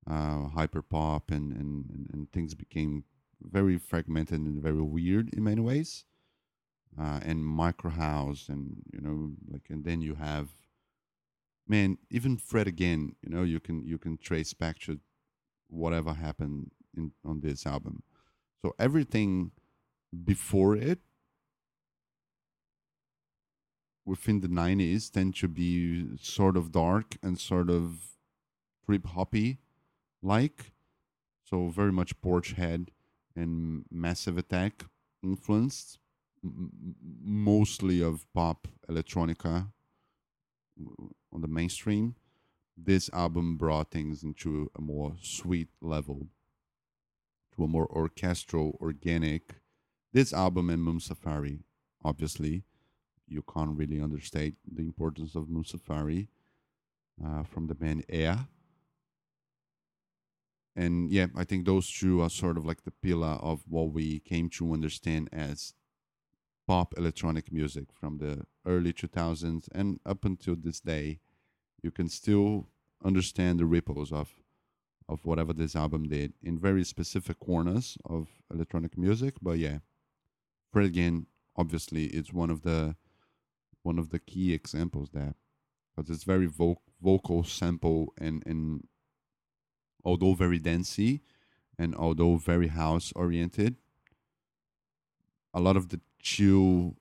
uh, 0.08 0.48
hyper 0.48 0.82
pop 0.82 1.30
and, 1.30 1.52
and, 1.52 1.90
and, 1.90 2.10
and, 2.12 2.32
things 2.32 2.54
became 2.54 3.04
very 3.40 3.78
fragmented 3.78 4.40
and 4.40 4.62
very 4.62 4.82
weird 4.82 5.32
in 5.32 5.42
many 5.42 5.60
ways 5.60 6.04
uh, 7.00 7.20
and 7.22 7.44
micro 7.44 7.90
house 7.90 8.48
and 8.48 8.82
you 8.92 9.00
know 9.00 9.32
like 9.50 9.62
and 9.70 9.84
then 9.84 10.00
you 10.00 10.14
have 10.14 10.48
man 11.66 11.96
even 12.10 12.36
fred 12.36 12.66
again 12.66 13.14
you 13.22 13.30
know 13.30 13.42
you 13.42 13.60
can 13.60 13.84
you 13.84 13.98
can 13.98 14.16
trace 14.18 14.52
back 14.52 14.78
to 14.78 15.00
whatever 15.68 16.14
happened 16.14 16.70
in 16.96 17.12
on 17.24 17.40
this 17.40 17.66
album. 17.66 18.02
So 18.62 18.74
everything 18.78 19.50
before 20.24 20.76
it 20.76 21.00
within 24.06 24.40
the 24.40 24.48
90s 24.48 25.10
tend 25.10 25.34
to 25.36 25.48
be 25.48 26.16
sort 26.20 26.56
of 26.56 26.70
dark 26.70 27.16
and 27.22 27.38
sort 27.38 27.70
of 27.70 28.16
trip 28.86 29.06
hoppy 29.06 29.58
like. 30.24 30.72
So 31.44 31.68
very 31.68 31.92
much 31.92 32.20
Portishead 32.20 32.88
and 33.36 33.84
Massive 33.90 34.38
Attack 34.38 34.84
influenced, 35.22 35.98
m- 36.42 36.70
mostly 37.22 38.02
of 38.02 38.26
pop 38.32 38.68
electronica 38.88 39.68
on 41.32 41.40
the 41.40 41.48
mainstream. 41.48 42.14
This 42.76 43.08
album 43.12 43.56
brought 43.56 43.90
things 43.90 44.22
into 44.24 44.70
a 44.76 44.80
more 44.80 45.14
sweet 45.22 45.68
level, 45.80 46.28
to 47.54 47.64
a 47.64 47.68
more 47.68 47.86
orchestral, 47.86 48.76
organic, 48.80 49.54
this 50.14 50.32
album 50.32 50.70
and 50.70 50.80
Moon 50.80 51.00
Safari, 51.00 51.64
obviously, 52.04 52.62
you 53.26 53.42
can't 53.42 53.76
really 53.76 54.00
understate 54.00 54.54
the 54.64 54.82
importance 54.82 55.34
of 55.34 55.48
Moon 55.48 55.64
Safari 55.64 56.28
uh, 57.24 57.42
from 57.42 57.66
the 57.66 57.74
band 57.74 58.04
Air. 58.08 58.46
And 60.76 61.10
yeah, 61.10 61.26
I 61.36 61.44
think 61.44 61.66
those 61.66 61.90
two 61.90 62.20
are 62.20 62.30
sort 62.30 62.56
of 62.56 62.64
like 62.64 62.82
the 62.84 62.90
pillar 62.90 63.38
of 63.40 63.62
what 63.68 63.92
we 63.92 64.20
came 64.20 64.48
to 64.50 64.72
understand 64.72 65.28
as 65.32 65.74
pop 66.66 66.94
electronic 66.96 67.52
music 67.52 67.86
from 67.92 68.18
the 68.18 68.44
early 68.66 68.92
2000s 68.92 69.68
and 69.72 70.00
up 70.06 70.24
until 70.24 70.56
this 70.56 70.80
day. 70.80 71.20
You 71.82 71.90
can 71.90 72.08
still 72.08 72.68
understand 73.04 73.60
the 73.60 73.66
ripples 73.66 74.12
of 74.12 74.34
of 75.06 75.26
whatever 75.26 75.52
this 75.52 75.76
album 75.76 76.08
did 76.08 76.32
in 76.42 76.58
very 76.58 76.82
specific 76.82 77.38
corners 77.38 77.98
of 78.06 78.28
electronic 78.50 78.96
music. 78.96 79.34
But 79.42 79.58
yeah, 79.58 79.78
Fred 80.72 80.86
again, 80.86 81.26
obviously, 81.56 82.06
it's 82.06 82.32
one 82.32 82.50
of 82.50 82.62
the 82.62 82.96
one 83.82 83.98
of 83.98 84.10
the 84.10 84.18
key 84.18 84.54
examples 84.54 85.10
there 85.12 85.34
because 85.94 86.10
it's 86.10 86.24
very 86.24 86.46
vo- 86.46 86.80
vocal 87.02 87.44
sample 87.44 88.14
and 88.18 88.42
and 88.46 88.86
although 90.04 90.34
very 90.34 90.58
dancey 90.58 91.22
and 91.78 91.94
although 91.94 92.36
very 92.36 92.68
house 92.68 93.12
oriented 93.16 93.76
a 95.52 95.60
lot 95.60 95.76
of 95.76 95.88
the 95.88 96.00
chill 96.20 96.96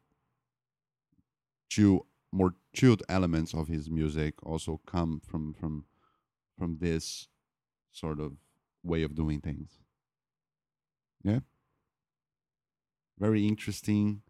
chill 1.70 2.06
more 2.32 2.56
chilled 2.74 3.04
elements 3.08 3.54
of 3.54 3.68
his 3.68 3.90
music 3.90 4.34
also 4.44 4.80
come 4.86 5.22
from 5.26 5.54
from 5.54 5.86
from 6.58 6.78
this 6.80 7.28
sort 7.92 8.20
of 8.20 8.34
way 8.84 9.04
of 9.04 9.16
doing 9.16 9.40
things. 9.40 9.80
Yeah. 11.24 11.40
Very 13.20 13.48
interesting 13.48 14.22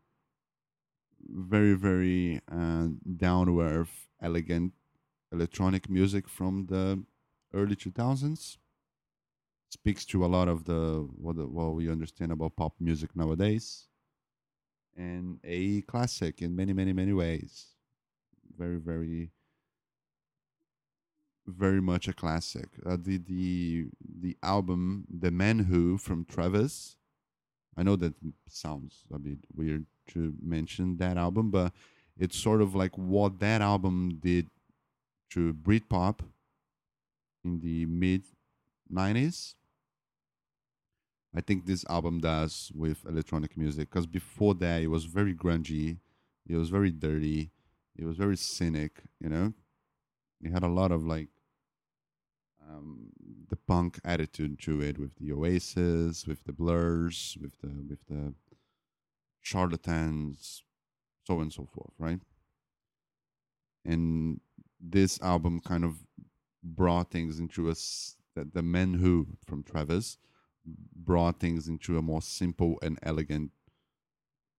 very 1.26 1.74
very 1.74 2.42
uh, 2.52 2.88
down 3.16 3.46
to 3.48 3.62
earth 3.62 4.08
elegant 4.22 4.74
electronic 5.32 5.90
music 5.90 6.28
from 6.28 6.66
the 6.66 7.02
early 7.54 7.78
2000s 7.78 8.58
speaks 9.74 10.06
to 10.06 10.24
a 10.24 10.28
lot 10.28 10.48
of 10.48 10.64
the 10.66 11.08
what, 11.18 11.36
the, 11.36 11.46
what 11.48 11.74
we 11.74 11.90
understand 11.90 12.32
about 12.32 12.56
pop 12.56 12.74
music 12.80 13.16
nowadays. 13.16 13.88
And 14.96 15.40
a 15.44 15.82
classic 15.82 16.42
in 16.42 16.56
many 16.56 16.74
many 16.74 16.94
many 16.94 17.14
ways. 17.14 17.52
Very 18.58 18.78
very 18.78 19.32
very 21.48 21.82
much 21.82 22.08
a 22.08 22.14
classic. 22.14 22.70
Uh, 22.86 22.98
the 23.02 23.18
the 23.18 23.88
the 24.22 24.38
album 24.44 25.06
the 25.10 25.32
man 25.32 25.60
who 25.60 25.98
from 25.98 26.26
travis. 26.26 26.96
I 27.76 27.82
know 27.82 27.96
that 27.96 28.14
sounds 28.48 29.04
a 29.12 29.18
bit 29.18 29.40
weird 29.56 29.88
to 30.10 30.34
mention 30.40 30.98
that 30.98 31.18
album 31.18 31.50
but 31.50 31.72
it's 32.20 32.38
sort 32.38 32.62
of 32.62 32.76
like 32.76 32.96
what 32.98 33.40
that 33.40 33.62
album 33.62 34.20
did 34.22 34.48
to 35.32 35.54
britpop 35.54 36.20
in 37.44 37.62
the 37.62 37.86
mid 37.86 38.24
90s 38.94 39.56
I 41.36 41.42
think 41.42 41.66
this 41.66 41.86
album 41.90 42.20
does 42.20 42.72
with 42.76 43.06
electronic 43.08 43.58
music 43.58 43.90
because 43.90 44.06
before 44.06 44.54
that 44.56 44.82
it 44.82 44.88
was 44.88 45.06
very 45.06 45.34
grungy, 45.34 45.98
it 46.48 46.56
was 46.56 46.70
very 46.70 46.92
dirty, 46.92 47.52
it 47.96 48.06
was 48.06 48.18
very 48.18 48.38
cynic. 48.38 49.02
You 49.20 49.30
know, 49.30 49.54
it 50.42 50.52
had 50.52 50.64
a 50.64 50.68
lot 50.68 50.92
of 50.92 51.06
like 51.06 51.30
um, 52.70 53.10
the 53.50 53.56
punk 53.56 54.00
attitude 54.04 54.60
to 54.60 54.82
it 54.82 55.00
with 55.00 55.16
the 55.16 55.32
Oasis, 55.32 56.28
with 56.28 56.44
the 56.44 56.54
Blurs, 56.54 57.38
with 57.42 57.60
the 57.62 57.84
with 57.90 58.06
the 58.08 58.34
charlatans, 59.42 60.64
so 61.26 61.40
and 61.40 61.52
so 61.52 61.66
forth, 61.66 61.94
right? 61.98 62.20
And 63.86 64.40
this 64.80 65.20
album 65.22 65.60
kind 65.62 65.84
of 65.84 65.98
brought 66.64 67.12
things 67.12 67.40
into 67.40 67.70
us 67.70 68.16
that 68.36 68.54
the 68.54 68.62
men 68.62 68.96
who 68.96 69.28
from 69.46 69.64
Travis 69.64 70.18
brought 70.66 71.40
things 71.40 71.68
into 71.68 71.98
a 71.98 72.02
more 72.02 72.22
simple 72.22 72.80
and 72.82 72.98
elegant 73.04 73.52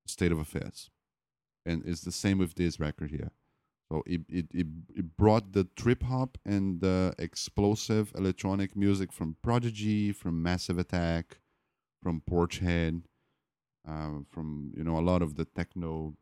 state 0.06 0.32
of 0.32 0.38
affairs. 0.38 0.90
And 1.64 1.82
it's 1.86 2.02
the 2.02 2.12
same 2.12 2.38
with 2.38 2.54
this 2.54 2.78
record 2.78 3.10
here. 3.10 3.30
So 3.90 4.02
it, 4.06 4.22
it, 4.28 4.46
it, 4.52 4.66
it 4.94 5.16
brought 5.16 5.52
the 5.52 5.64
trip 5.76 6.02
hop 6.02 6.38
and 6.44 6.80
the 6.80 7.14
explosive 7.18 8.12
electronic 8.14 8.74
music 8.74 9.12
from 9.12 9.36
Prodigy, 9.42 10.12
from 10.12 10.42
Massive 10.42 10.78
Attack, 10.78 11.38
from 12.02 12.22
Portishead, 12.28 13.02
uh, 13.86 14.20
from 14.30 14.72
you 14.76 14.84
know 14.84 14.98
a 14.98 15.00
lot 15.00 15.22
of 15.22 15.36
the 15.36 15.44
techno, 15.44 16.16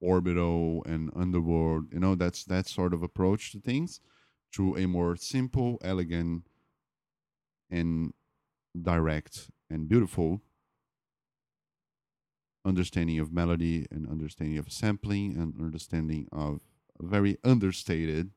orbital 0.00 0.82
and 0.86 1.10
underworld. 1.16 1.86
You 1.92 2.00
know 2.00 2.14
that's 2.14 2.44
that 2.44 2.66
sort 2.66 2.92
of 2.92 3.02
approach 3.02 3.52
to 3.52 3.60
things, 3.60 4.00
to 4.52 4.76
a 4.76 4.86
more 4.86 5.16
simple, 5.16 5.78
elegant, 5.82 6.49
and 7.70 8.12
direct 8.80 9.50
and 9.68 9.88
beautiful 9.88 10.40
understanding 12.64 13.18
of 13.18 13.32
melody 13.32 13.86
and 13.90 14.08
understanding 14.08 14.58
of 14.58 14.70
sampling 14.70 15.36
and 15.36 15.54
understanding 15.60 16.28
of 16.30 16.60
a 17.00 17.06
very 17.06 17.38
understated 17.42 18.30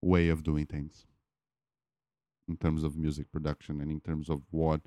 way 0.00 0.28
of 0.28 0.42
doing 0.42 0.66
things 0.66 1.06
in 2.48 2.56
terms 2.56 2.84
of 2.84 2.96
music 2.96 3.30
production 3.32 3.80
and 3.80 3.90
in 3.90 4.00
terms 4.00 4.28
of 4.28 4.42
what 4.50 4.82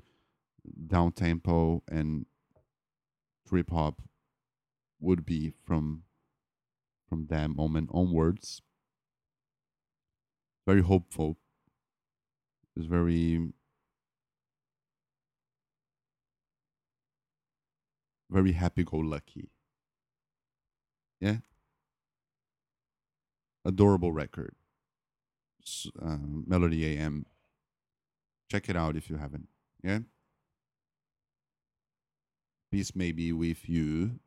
down 0.86 1.12
tempo 1.12 1.82
and 1.90 2.26
trip 3.46 3.70
hop 3.70 4.00
would 5.00 5.24
be 5.24 5.50
from 5.50 6.02
from 7.08 7.26
that 7.30 7.48
moment 7.48 7.88
onwards. 7.92 8.60
Very 10.66 10.82
hopeful 10.82 11.38
is 12.78 12.86
very 12.86 13.52
very 18.30 18.52
happy 18.52 18.84
go 18.84 18.98
lucky. 18.98 19.48
Yeah. 21.20 21.38
Adorable 23.64 24.12
record. 24.12 24.54
Uh, 26.00 26.16
Melody 26.46 26.86
AM. 26.86 27.26
Check 28.50 28.68
it 28.68 28.76
out 28.76 28.96
if 28.96 29.10
you 29.10 29.16
haven't. 29.16 29.48
Yeah. 29.82 30.00
Peace 32.70 32.94
may 32.94 33.12
be 33.12 33.32
with 33.32 33.68
you. 33.68 34.20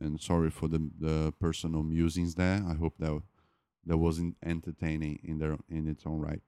And 0.00 0.20
sorry 0.20 0.50
for 0.50 0.68
the 0.68 0.90
the 0.98 1.32
personal 1.38 1.82
musings 1.82 2.34
there. 2.34 2.64
I 2.66 2.74
hope 2.74 2.94
that 2.98 3.22
that 3.84 3.98
wasn't 3.98 4.36
entertaining 4.44 5.20
in 5.22 5.38
their 5.38 5.58
in 5.68 5.86
its 5.88 6.06
own 6.06 6.20
right. 6.20 6.40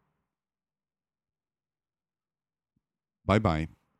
Bye 3.24 3.38
bye. 3.38 3.68